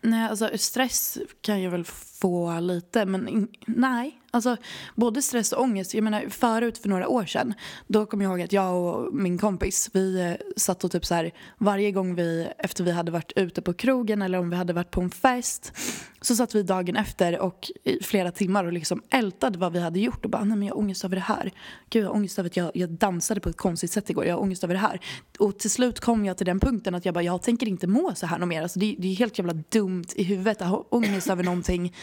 nej, 0.00 0.28
alltså 0.28 0.50
stress 0.58 1.18
kan 1.40 1.62
jag 1.62 1.70
väl 1.70 1.84
få 2.20 2.60
lite, 2.60 3.06
men 3.06 3.48
nej. 3.66 4.20
Alltså, 4.30 4.56
både 4.94 5.22
stress 5.22 5.52
och 5.52 5.62
ångest. 5.62 5.94
Jag 5.94 6.04
menar, 6.04 6.24
förut 6.28 6.78
för 6.78 6.88
några 6.88 7.08
år 7.08 7.24
sedan, 7.24 7.54
då 7.86 8.06
kom 8.06 8.20
jag 8.20 8.30
ihåg 8.30 8.42
att 8.42 8.52
jag 8.52 8.76
och 8.76 9.14
min 9.14 9.38
kompis, 9.38 9.90
vi 9.92 10.20
eh, 10.20 10.32
satt 10.56 10.84
och 10.84 10.92
typ 10.92 11.06
så 11.06 11.14
här, 11.14 11.30
varje 11.58 11.92
gång 11.92 12.14
vi, 12.14 12.48
efter 12.58 12.84
vi 12.84 12.90
hade 12.90 13.12
varit 13.12 13.32
ute 13.36 13.62
på 13.62 13.72
krogen 13.72 14.22
eller 14.22 14.38
om 14.38 14.50
vi 14.50 14.56
hade 14.56 14.72
varit 14.72 14.90
på 14.90 15.00
en 15.00 15.10
fest, 15.10 15.72
så 16.20 16.36
satt 16.36 16.54
vi 16.54 16.62
dagen 16.62 16.96
efter 16.96 17.38
och 17.38 17.70
i 17.84 18.02
flera 18.02 18.30
timmar 18.30 18.64
och 18.64 18.72
liksom 18.72 19.02
ältade 19.10 19.58
vad 19.58 19.72
vi 19.72 19.80
hade 19.80 20.00
gjort 20.00 20.24
och 20.24 20.30
bara, 20.30 20.44
nej 20.44 20.58
men 20.58 20.68
jag 20.68 20.74
har 20.74 20.80
ångest 20.80 21.04
över 21.04 21.16
det 21.16 21.22
här. 21.22 21.52
Gud, 21.90 22.02
jag 22.02 22.08
har 22.08 22.14
ångest 22.14 22.38
över 22.38 22.48
att 22.48 22.56
jag, 22.56 22.70
jag 22.74 22.90
dansade 22.90 23.40
på 23.40 23.48
ett 23.48 23.56
konstigt 23.56 23.90
sätt 23.90 24.10
igår, 24.10 24.24
jag 24.24 24.34
har 24.34 24.42
ångest 24.42 24.64
över 24.64 24.74
det 24.74 24.80
här. 24.80 25.00
Och 25.38 25.58
till 25.58 25.70
slut 25.70 26.00
kom 26.00 26.24
jag 26.24 26.36
till 26.36 26.46
den 26.46 26.60
punkten 26.60 26.94
att 26.94 27.04
jag 27.04 27.14
bara, 27.14 27.24
jag 27.24 27.42
tänker 27.42 27.68
inte 27.68 27.86
må 27.86 28.14
så 28.14 28.26
här 28.26 28.38
något 28.38 28.48
mer. 28.48 28.62
Alltså 28.62 28.78
det, 28.78 28.96
det 28.98 29.08
är 29.08 29.16
helt 29.16 29.38
jävla 29.38 29.52
dumt 29.52 30.06
i 30.14 30.22
huvudet 30.22 30.62
att 30.62 30.68
ha 30.68 30.86
ångest 30.90 31.30
över 31.30 31.44
någonting 31.44 31.94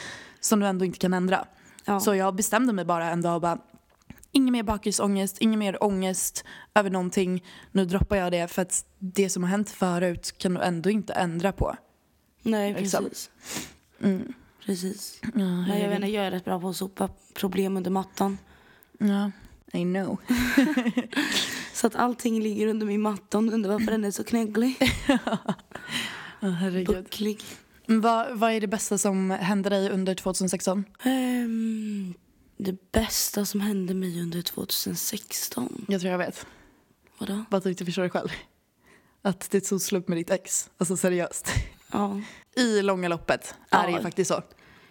som 0.45 0.59
du 0.59 0.65
ändå 0.67 0.85
inte 0.85 0.99
kan 0.99 1.13
ändra. 1.13 1.45
Ja. 1.85 1.99
Så 1.99 2.15
jag 2.15 2.35
bestämde 2.35 2.73
mig 2.73 2.85
bara 2.85 3.09
en 3.09 3.21
dag 3.21 3.35
och 3.35 3.41
bara 3.41 3.57
Ingen 4.31 4.51
mer 4.51 4.63
bakisångest, 4.63 5.37
ingen 5.39 5.59
mer 5.59 5.83
ångest 5.83 6.43
över 6.73 6.89
någonting. 6.89 7.43
Nu 7.71 7.85
droppar 7.85 8.15
jag 8.15 8.31
det 8.31 8.47
för 8.47 8.61
att 8.61 8.85
det 8.99 9.29
som 9.29 9.43
har 9.43 9.49
hänt 9.49 9.69
förut 9.69 10.33
kan 10.37 10.53
du 10.53 10.61
ändå 10.61 10.89
inte 10.89 11.13
ändra 11.13 11.51
på. 11.51 11.75
Nej, 12.41 12.73
Liksom. 12.73 13.03
precis. 13.03 13.29
Mm. 14.01 14.33
precis. 14.65 15.19
Ja, 15.21 15.29
Nej, 15.33 15.45
jag, 15.45 15.55
herregud. 15.65 15.89
vet 15.89 15.95
inte, 15.95 16.07
jag 16.07 16.25
är 16.25 16.31
rätt 16.31 16.45
bra 16.45 16.59
på 16.59 16.69
att 16.69 16.75
sopa 16.75 17.09
problem 17.33 17.77
under 17.77 17.91
mattan. 17.91 18.37
Ja, 18.99 19.31
I 19.79 19.83
know. 19.83 20.17
Så 21.73 21.87
att 21.87 21.95
allting 21.95 22.41
ligger 22.41 22.67
under 22.67 22.85
min 22.85 23.01
matta. 23.01 23.41
Du 23.41 23.51
undrar 23.51 23.71
varför 23.71 23.91
den 23.91 24.03
är 24.03 24.11
så 24.11 24.23
knägglig. 24.23 24.77
Ja, 26.39 26.49
herregud. 26.49 26.95
Bucklig. 26.95 27.43
Men 27.87 28.01
Vad, 28.01 28.37
vad 28.39 28.51
är 28.51 28.61
det 28.61 28.67
bästa 28.67 28.97
som 28.97 29.29
hände 29.29 29.69
dig 29.69 29.89
under 29.89 30.15
2016? 30.15 30.85
Ehm, 31.03 32.13
det 32.57 32.91
bästa 32.91 33.45
som 33.45 33.61
hände 33.61 33.93
mig 33.93 34.21
under 34.21 34.41
2016. 34.41 35.85
Jag 35.87 36.01
tror 36.01 36.11
jag 36.11 36.17
vet. 36.17 36.45
Vadå? 37.17 37.43
Vad 37.49 37.63
tyckte 37.63 37.81
du 37.83 37.85
förstår 37.85 38.01
dig 38.01 38.11
själv? 38.11 38.29
Att 39.21 39.51
det 39.51 39.61
tog 39.61 39.81
slut 39.81 40.07
med 40.07 40.17
ditt 40.17 40.29
ex. 40.29 40.69
Alltså 40.77 40.97
seriöst. 40.97 41.51
Ja. 41.91 42.21
I 42.55 42.81
långa 42.81 43.07
loppet 43.07 43.55
är 43.69 43.83
det 43.85 43.91
Ja. 43.91 43.97
ju 43.97 44.03
faktiskt 44.03 44.27
så. 44.27 44.41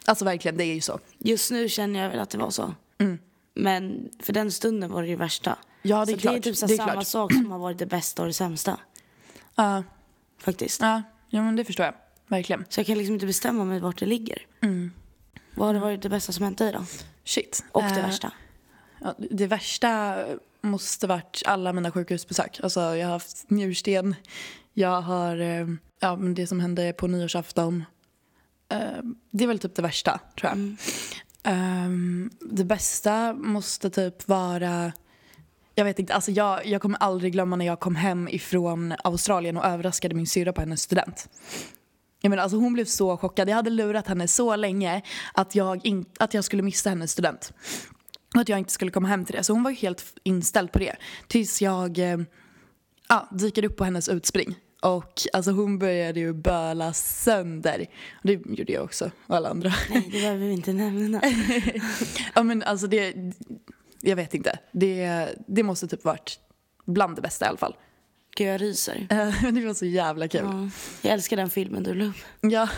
Alltså 0.04 0.24
verkligen, 0.24 0.56
det 0.56 0.64
är 0.64 0.74
ju 0.74 0.80
så. 0.80 1.00
Just 1.18 1.50
nu 1.50 1.68
känner 1.68 2.02
jag 2.02 2.10
väl 2.10 2.18
att 2.18 2.30
det 2.30 2.38
var 2.38 2.50
så. 2.50 2.74
Mm. 2.98 3.18
Men 3.54 4.08
för 4.20 4.32
den 4.32 4.52
stunden 4.52 4.90
var 4.92 5.02
det 5.02 5.08
ju 5.08 5.16
värsta. 5.16 5.58
Ja, 5.82 6.04
det 6.04 6.12
är 6.12 6.16
så 6.16 6.20
klart. 6.20 6.32
det 6.34 6.38
är 6.38 6.42
typ 6.42 6.56
så 6.56 6.66
det 6.66 6.72
är 6.74 6.76
samma 6.76 6.92
klart. 6.92 7.06
sak 7.06 7.32
som 7.32 7.50
har 7.50 7.58
varit 7.58 7.78
det 7.78 7.86
bästa 7.86 8.22
och 8.22 8.28
det 8.28 8.34
sämsta. 8.34 8.78
Ja, 9.54 9.82
Faktiskt. 10.38 10.80
ja, 10.80 11.02
ja, 11.28 11.42
men 11.42 11.56
det 11.56 11.64
förstår 11.64 11.86
jag. 11.86 11.94
Verkligen. 12.28 12.64
Så 12.68 12.80
jag 12.80 12.86
kan 12.86 12.98
liksom 12.98 13.14
inte 13.14 13.26
bestämma 13.26 13.64
mig 13.64 13.80
vart 13.80 13.98
det 13.98 14.06
ligger. 14.06 14.46
Mm. 14.60 14.92
Vad 15.54 15.66
har 15.66 15.74
det 15.74 15.80
varit 15.80 16.02
det 16.02 16.08
bästa 16.08 16.32
som 16.32 16.44
hänt 16.44 16.58
dig 16.58 16.72
då? 16.72 16.84
Shit. 17.24 17.64
Och 17.72 17.82
det 17.82 17.88
Eh, 17.88 18.06
värsta? 18.06 18.32
Ja, 19.00 19.14
det 19.30 19.46
värsta 19.46 20.16
måste 20.60 21.06
varit 21.06 21.42
alla 21.46 21.72
mina 21.72 21.90
sjukhusbesök. 21.90 22.60
Alltså, 22.62 22.80
jag 22.80 23.06
har 23.06 23.12
haft 23.12 23.50
njursten. 23.50 24.14
Jag 24.72 25.00
har 25.00 25.40
eh, 25.40 25.66
ja, 26.00 26.16
men 26.16 26.34
det 26.34 26.46
som 26.46 26.60
hände 26.60 26.92
på 26.92 27.06
nyårsafton. 27.06 27.84
Eh, 28.68 28.78
det 29.30 29.44
är 29.44 29.48
väl 29.48 29.58
typ 29.58 29.74
det 29.74 29.82
värsta, 29.82 30.20
tror 30.40 30.50
jag. 30.50 30.52
Mm. 30.52 30.76
Ehm, 31.42 32.30
det 32.40 32.64
bästa 32.64 33.34
måste 33.34 33.90
typ 33.90 34.28
vara... 34.28 34.92
Jag 35.74 35.84
vet 35.84 35.98
inte, 35.98 36.14
alltså 36.14 36.30
jag, 36.30 36.66
jag 36.66 36.82
kommer 36.82 36.98
aldrig 36.98 37.32
glömma 37.32 37.56
när 37.56 37.66
jag 37.66 37.80
kom 37.80 37.96
hem 37.96 38.28
ifrån 38.28 38.94
Australien 39.04 39.56
och 39.56 39.64
överraskade 39.64 40.14
min 40.14 40.26
syrra 40.26 40.52
på 40.52 40.60
hennes 40.60 40.82
student. 40.82 41.28
Jag 42.24 42.30
menar, 42.30 42.42
alltså 42.42 42.56
hon 42.56 42.72
blev 42.72 42.84
så 42.84 43.16
chockad. 43.16 43.48
Jag 43.48 43.56
hade 43.56 43.70
lurat 43.70 44.06
henne 44.06 44.28
så 44.28 44.56
länge 44.56 45.02
att 45.34 45.54
jag, 45.54 45.86
in, 45.86 46.04
att 46.18 46.34
jag 46.34 46.44
skulle 46.44 46.62
missa 46.62 46.88
hennes 46.90 47.12
student. 47.12 47.52
Och 48.34 48.40
att 48.40 48.48
jag 48.48 48.58
inte 48.58 48.72
skulle 48.72 48.90
komma 48.90 49.08
hem 49.08 49.24
till 49.24 49.34
det. 49.36 49.42
Så 49.42 49.52
hon 49.52 49.62
var 49.62 49.70
helt 49.70 50.04
inställd 50.22 50.72
på 50.72 50.78
det. 50.78 50.96
Tills 51.26 51.62
jag 51.62 51.98
eh, 51.98 52.18
ja, 53.08 53.28
dyker 53.32 53.64
upp 53.64 53.76
på 53.76 53.84
hennes 53.84 54.08
utspring. 54.08 54.54
Och 54.82 55.22
alltså 55.32 55.50
hon 55.50 55.78
började 55.78 56.20
ju 56.20 56.32
böla 56.32 56.92
sönder. 56.92 57.86
Det 58.22 58.32
gjorde 58.32 58.72
jag 58.72 58.84
också, 58.84 59.10
och 59.26 59.36
alla 59.36 59.48
andra. 59.48 59.72
Nej, 59.90 60.08
det 60.12 60.20
behöver 60.20 60.46
vi 60.46 60.52
inte 60.52 60.72
nämna. 60.72 61.22
ja 62.34 62.42
men 62.42 62.62
alltså 62.62 62.86
det, 62.86 63.14
jag 64.00 64.16
vet 64.16 64.34
inte. 64.34 64.58
Det, 64.72 65.28
det 65.46 65.62
måste 65.62 65.88
typ 65.88 66.04
varit 66.04 66.38
bland 66.84 67.16
det 67.16 67.22
bästa 67.22 67.44
i 67.44 67.48
alla 67.48 67.58
fall. 67.58 67.76
Gud, 68.36 68.48
jag 68.48 68.60
ryser. 68.62 69.06
Eh, 69.10 69.34
Men 69.42 69.54
det 69.54 69.66
var 69.66 69.74
så 69.74 69.86
jävla 69.86 70.28
kul. 70.28 70.40
Ja. 70.44 70.68
Jag 71.02 71.12
älskar 71.12 71.36
den 71.36 71.50
filmen 71.50 71.82
du 71.82 71.94
la 71.94 72.04
upp. 72.04 72.16
Ja. 72.40 72.68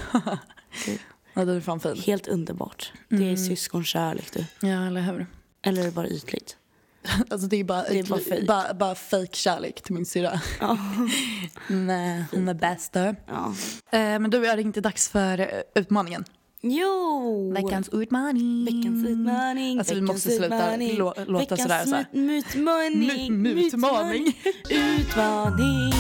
ja, 1.35 1.45
den 1.45 1.49
är 1.57 1.61
fan 1.61 1.81
fin. 1.81 1.97
Helt 2.07 2.27
underbart. 2.29 2.93
Det 3.09 3.31
är 3.33 3.37
syskonkärlek 3.37 4.33
du. 4.33 4.69
Ja, 4.69 4.87
eller 4.87 5.01
hur? 5.01 5.27
Eller 5.63 5.81
är 5.83 5.85
det 5.87 5.93
bara 5.93 6.09
ytligt? 6.09 6.57
Alltså 7.31 7.47
det 7.47 7.57
är 7.57 7.65
bara, 7.65 7.83
Det 7.83 7.99
är 7.99 8.05
bara 8.05 8.21
fake. 8.21 8.45
bara, 8.45 8.75
bara 8.75 8.95
fake 8.95 9.37
kärlek 9.37 9.83
till 9.83 9.95
min 9.95 10.07
syrra. 10.07 10.41
Ja. 10.61 10.79
Nej, 11.69 12.25
hon 12.33 12.49
är 12.49 12.55
bäst. 12.55 12.93
då. 12.93 13.01
Eh, 13.01 13.15
ja. 13.91 14.19
men 14.19 14.31
du, 14.31 14.47
är 14.47 14.57
det 14.57 14.63
inte 14.63 14.81
dags 14.81 15.09
för 15.09 15.41
eh, 15.41 15.47
utmaningen? 15.75 16.25
Jo! 16.71 17.53
Veckans 17.55 17.89
utmaning. 17.93 18.65
Veckans 18.65 19.07
utmaning. 19.09 19.79
Alltså, 19.79 19.95
vi 19.95 20.01
måste 20.01 20.31
sluta 20.31 20.77
lå- 20.77 21.25
låta 21.27 21.57
sådär, 21.57 21.85
så 21.85 21.95
här. 21.95 22.07
mut- 22.13 22.55
Mutmaning. 22.55 23.33
Mu- 23.33 23.55
mutmaning. 23.55 24.37
Utmaning. 24.71 25.93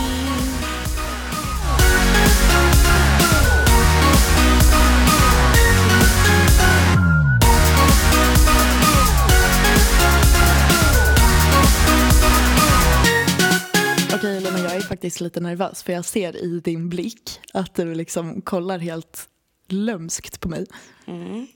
Okej 14.14 14.40
Lena, 14.40 14.58
jag 14.58 14.76
är 14.76 14.80
faktiskt 14.80 15.20
lite 15.20 15.40
nervös 15.40 15.82
för 15.82 15.92
jag 15.92 16.04
ser 16.04 16.36
i 16.44 16.60
din 16.60 16.88
blick 16.88 17.40
att 17.54 17.74
du 17.74 17.94
liksom 17.94 18.40
kollar 18.42 18.78
helt 18.78 19.28
lömskt 19.68 20.40
på 20.40 20.48
mig. 20.48 20.66
Mm. 21.06 21.46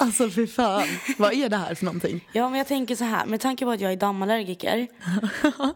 Alltså 0.00 0.30
fy 0.30 0.46
fan, 0.46 0.88
vad 1.18 1.32
är 1.32 1.48
det 1.48 1.56
här 1.56 1.74
för 1.74 1.84
någonting? 1.84 2.28
Ja, 2.32 2.48
men 2.48 2.58
jag 2.58 2.66
tänker 2.66 2.96
så 2.96 3.04
här. 3.04 3.26
Med 3.26 3.40
tanke 3.40 3.64
på 3.64 3.70
att 3.70 3.80
jag 3.80 3.92
är 3.92 3.96
dammallergiker 3.96 4.88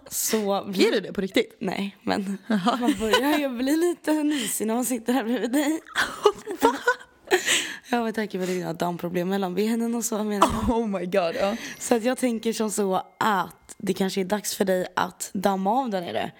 så... 0.09 0.55
Är 0.75 0.93
det 0.93 1.01
det 1.01 1.13
på 1.13 1.21
riktigt? 1.21 1.57
Nej, 1.61 1.97
men 2.03 2.39
man 2.47 2.95
börjar 3.01 3.39
ju 3.39 3.49
bli 3.49 3.77
lite 3.77 4.13
nysig 4.13 4.67
när 4.67 4.75
man 4.75 4.85
sitter 4.85 5.13
här 5.13 5.25
bredvid 5.25 5.53
dig. 5.53 5.81
ja, 7.91 8.05
med 8.05 8.15
tanke 8.15 8.39
på 8.39 8.47
dina 8.47 8.73
damproblem 8.73 9.29
mellan 9.29 9.55
benen 9.55 9.95
och 9.95 10.05
så 10.05 10.25
menar 10.25 10.49
jag. 10.69 10.77
Oh 10.77 10.87
my 10.87 11.07
god, 11.07 11.35
ja. 11.41 11.57
Så 11.79 11.95
att 11.95 12.05
jag 12.05 12.19
tänker 12.19 12.53
som 12.53 12.71
så 12.71 13.03
att 13.19 13.75
det 13.79 13.95
kanske 13.95 14.21
är 14.21 14.25
dags 14.25 14.55
för 14.55 14.65
dig 14.65 14.87
att 14.97 15.31
damma 15.35 15.71
av 15.71 15.91
där 15.91 16.01
nere. 16.01 16.33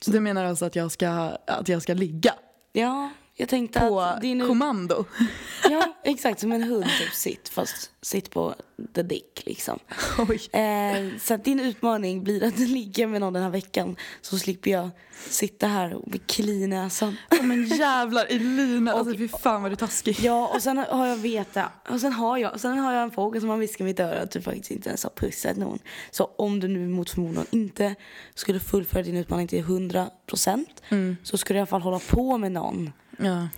Så 0.00 0.10
du 0.10 0.20
menar 0.20 0.44
alltså 0.44 0.64
att 0.64 0.76
jag 0.76 0.92
ska, 0.92 1.08
att 1.46 1.68
jag 1.68 1.82
ska 1.82 1.94
ligga 1.94 2.34
Ja, 2.72 3.10
jag 3.42 3.48
tänkte 3.48 3.80
på 3.80 4.00
att 4.00 4.20
din... 4.20 4.46
kommando? 4.46 5.04
Ja, 5.70 5.96
exakt 6.04 6.40
som 6.40 6.52
en 6.52 6.62
hund 6.62 6.84
typ 6.84 7.14
sitt, 7.14 7.48
fast 7.48 7.90
sitt 8.02 8.30
på 8.30 8.54
the 8.94 9.02
dick 9.02 9.42
liksom. 9.46 9.78
Eh, 10.52 11.18
så 11.20 11.34
att 11.34 11.44
din 11.44 11.60
utmaning 11.60 12.24
blir 12.24 12.44
att 12.44 12.58
ligga 12.58 13.06
med 13.06 13.20
någon 13.20 13.32
den 13.32 13.42
här 13.42 13.50
veckan 13.50 13.96
så 14.20 14.38
slipper 14.38 14.70
jag 14.70 14.90
sitta 15.28 15.66
här 15.66 15.94
och 15.94 16.10
bli 16.10 16.18
kli 16.18 16.62
i 16.62 16.66
näsan. 16.66 17.16
Ja, 17.30 17.42
men 17.42 17.66
jävlar 17.66 18.26
Elina, 18.28 18.92
alltså 18.92 19.16
fy 19.16 19.28
fan 19.28 19.62
vad 19.62 19.70
du 19.70 19.72
är 19.72 19.76
taskig. 19.76 20.16
Ja, 20.20 20.50
och 20.54 20.62
sen 20.62 20.78
har 20.78 21.06
jag 21.06 21.16
veta, 21.16 21.70
och 21.88 22.00
sen 22.00 22.12
har 22.12 22.38
jag, 22.38 22.60
sen 22.60 22.78
har 22.78 22.92
jag 22.92 23.02
en 23.02 23.10
fågel 23.10 23.40
som 23.40 23.50
har 23.50 23.56
viskat 23.56 23.80
i 23.80 23.84
mitt 23.84 24.00
öra 24.00 24.20
att 24.20 24.30
du 24.30 24.42
faktiskt 24.42 24.70
inte 24.70 24.88
ens 24.88 25.04
har 25.04 25.10
pussat 25.10 25.56
någon. 25.56 25.78
Så 26.10 26.24
om 26.24 26.60
du 26.60 26.68
nu 26.68 26.88
mot 26.88 27.10
förmodan 27.10 27.46
inte 27.50 27.94
skulle 28.34 28.60
fullfölja 28.60 29.04
din 29.12 29.20
utmaning 29.20 29.48
till 29.48 29.58
100 29.58 30.10
procent 30.26 30.82
så 31.22 31.38
skulle 31.38 31.56
du 31.56 31.58
i 31.58 31.60
alla 31.60 31.66
fall 31.66 31.82
hålla 31.82 31.98
på 31.98 32.38
med 32.38 32.52
någon. 32.52 32.92
Ja, 33.18 33.48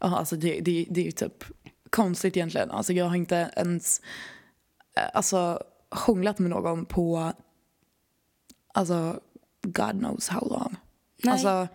ja 0.00 0.18
alltså 0.18 0.36
det, 0.36 0.60
det, 0.60 0.86
det 0.90 1.00
är 1.00 1.04
ju 1.04 1.10
typ 1.10 1.44
konstigt 1.90 2.36
egentligen. 2.36 2.70
Alltså 2.70 2.92
jag 2.92 3.04
har 3.04 3.16
inte 3.16 3.50
ens 3.56 4.00
eh, 4.96 5.02
alltså, 5.14 5.62
hånglat 5.90 6.38
med 6.38 6.50
någon 6.50 6.84
på 6.84 7.32
alltså 8.74 9.20
God 9.62 9.98
knows 9.98 10.28
how 10.28 10.48
long. 10.48 10.76
Nej. 11.22 11.32
Alltså 11.32 11.68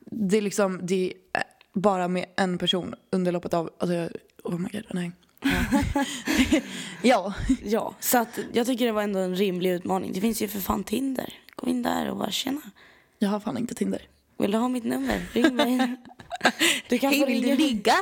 det 0.00 0.36
är 0.36 0.42
liksom 0.42 0.80
det 0.82 1.12
är 1.32 1.42
bara 1.72 2.08
med 2.08 2.26
en 2.36 2.58
person 2.58 2.94
under 3.10 3.32
loppet 3.32 3.54
av, 3.54 3.70
alltså 3.78 3.94
jag, 3.94 4.10
oh 4.44 4.58
my 4.58 4.68
god, 4.72 4.84
nej. 4.92 5.12
Ja. 7.02 7.34
Ja, 7.62 7.94
så 8.00 8.18
att 8.18 8.38
jag 8.52 8.66
tycker 8.66 8.86
det 8.86 8.92
var 8.92 9.02
ändå 9.02 9.18
en 9.18 9.36
rimlig 9.36 9.70
utmaning. 9.72 10.12
Det 10.12 10.20
finns 10.20 10.42
ju 10.42 10.48
för 10.48 10.60
fan 10.60 10.84
Tinder. 10.84 11.34
Gå 11.56 11.68
in 11.68 11.82
där 11.82 12.10
och 12.10 12.16
bara 12.16 12.30
tjena. 12.30 12.60
jag 13.18 13.28
har 13.28 13.40
fan 13.40 13.58
inte 13.58 13.74
Tinder. 13.74 14.02
Vill 14.38 14.50
du 14.50 14.58
ha 14.58 14.68
mitt 14.68 14.84
nummer? 14.84 15.26
Ring 15.32 15.56
mig. 15.56 15.96
Du 16.88 16.98
kan 16.98 17.12
få 17.14 17.24
ringa. 17.26 17.54
ligga? 17.54 17.96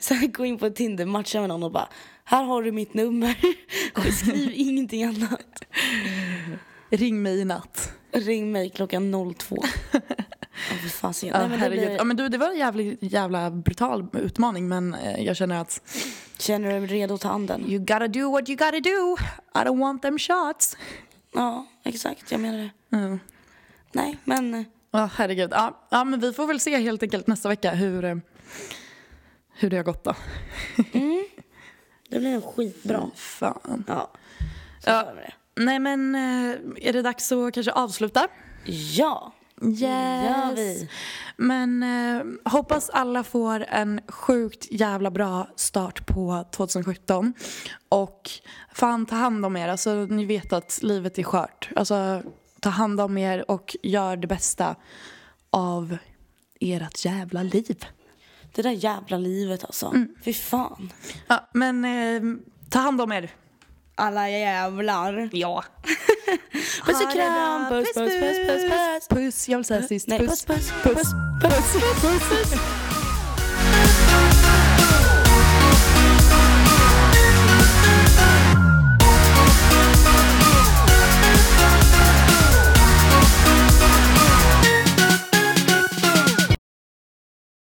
Så 0.00 0.14
här, 0.14 0.26
gå 0.26 0.44
in 0.44 0.58
på 0.58 0.70
Tinder, 0.70 1.06
matcha 1.06 1.40
med 1.40 1.48
någon 1.48 1.62
och 1.62 1.72
bara 1.72 1.88
här 2.24 2.44
har 2.44 2.62
du 2.62 2.72
mitt 2.72 2.94
nummer. 2.94 3.36
Och 3.94 4.14
skriv 4.14 4.52
ingenting 4.54 5.04
annat. 5.04 5.64
Ring 6.90 7.22
mig 7.22 7.40
i 7.40 7.44
natt. 7.44 7.92
Ring 8.12 8.52
mig 8.52 8.70
klockan 8.70 9.34
02. 9.34 9.56
Ja, 11.02 11.12
Nej, 11.22 11.48
men 11.48 11.60
det 11.60 11.70
blir, 11.70 11.90
Ja, 11.90 12.04
men 12.04 12.16
du, 12.16 12.28
det 12.28 12.38
var 12.38 12.50
en 12.50 12.58
jävla, 12.58 12.82
jävla 13.00 13.50
brutal 13.50 14.08
utmaning 14.12 14.68
men 14.68 14.94
eh, 14.94 15.24
jag 15.24 15.36
känner 15.36 15.60
att 15.60 15.80
Känner 16.38 16.72
du 16.80 16.86
dig 16.86 16.96
redo 16.96 17.14
att 17.14 17.20
ta 17.20 17.28
an 17.28 17.46
den? 17.46 17.70
you 17.70 17.78
gotta 17.78 18.08
do 18.08 18.30
what 18.30 18.48
you 18.48 18.56
gotta 18.56 18.80
do. 18.80 19.16
I 19.54 19.58
don't 19.64 19.80
want 19.80 20.02
them 20.02 20.18
shots. 20.18 20.76
Ja, 21.34 21.66
exakt. 21.84 22.30
Jag 22.30 22.40
menar 22.40 22.58
det. 22.58 22.96
Mm. 22.96 23.20
Nej, 23.92 24.18
men 24.24 24.64
Ja, 24.96 25.10
herregud. 25.14 25.50
Ja, 25.52 25.86
ja, 25.90 26.04
men 26.04 26.20
vi 26.20 26.32
får 26.32 26.46
väl 26.46 26.60
se 26.60 26.76
helt 26.76 27.02
enkelt 27.02 27.26
nästa 27.26 27.48
vecka 27.48 27.70
hur, 27.70 28.04
eh, 28.04 28.16
hur 29.54 29.70
det 29.70 29.76
har 29.76 29.84
gått 29.84 30.04
då. 30.04 30.14
det 32.08 32.18
blir 32.18 32.32
nog 32.32 32.44
skitbra. 32.44 33.10
Fan. 33.14 33.84
Ja. 33.88 34.10
Ja. 34.84 35.12
Nej 35.56 35.78
men 35.78 36.14
eh, 36.14 36.56
är 36.88 36.92
det 36.92 37.02
dags 37.02 37.32
att 37.32 37.54
kanske 37.54 37.72
avsluta? 37.72 38.28
Ja, 38.96 39.32
Yes. 39.62 40.58
vi. 40.58 40.88
Men 41.36 41.82
eh, 41.82 42.50
hoppas 42.52 42.90
alla 42.90 43.24
får 43.24 43.64
en 43.68 44.00
sjukt 44.08 44.66
jävla 44.72 45.10
bra 45.10 45.48
start 45.56 46.06
på 46.06 46.44
2017. 46.52 47.34
Och 47.88 48.30
fan 48.72 49.06
ta 49.06 49.16
hand 49.16 49.46
om 49.46 49.56
er. 49.56 49.68
Alltså 49.68 49.94
ni 49.94 50.24
vet 50.24 50.52
att 50.52 50.78
livet 50.82 51.18
är 51.18 51.22
skört. 51.22 51.68
Alltså 51.76 52.22
ta 52.64 52.70
hand 52.70 53.00
om 53.00 53.18
er 53.18 53.50
och 53.50 53.76
gör 53.82 54.16
det 54.16 54.26
bästa 54.26 54.76
av 55.50 55.96
ert 56.60 57.04
jävla 57.04 57.42
liv. 57.42 57.84
Det 58.54 58.62
där 58.62 58.70
jävla 58.70 59.18
livet 59.18 59.64
alltså. 59.64 59.86
Mm. 59.86 60.08
Fy 60.24 60.32
fan. 60.32 60.92
Ja, 61.26 61.48
men 61.52 61.84
eh, 61.84 62.22
ta 62.70 62.78
hand 62.78 63.00
om 63.00 63.12
er. 63.12 63.30
Alla 63.94 64.30
jävlar. 64.30 65.28
Ja. 65.32 65.64
Puss 66.86 67.04
och 67.04 67.12
kram. 67.12 67.68
Puss, 67.68 67.94
puss, 67.94 68.12
puss, 68.20 68.48
puss, 68.48 68.70
puss. 68.70 69.08
Puss, 69.08 69.48
jag 69.48 69.58
vill 69.58 69.64
säga 69.64 69.82
sist. 69.82 70.08
Nej, 70.08 70.18
puss. 70.18 70.44
puss, 70.44 70.72
puss, 70.82 70.92
puss, 70.92 71.12
puss, 71.42 72.02
puss. 72.02 72.28
puss. 72.28 72.60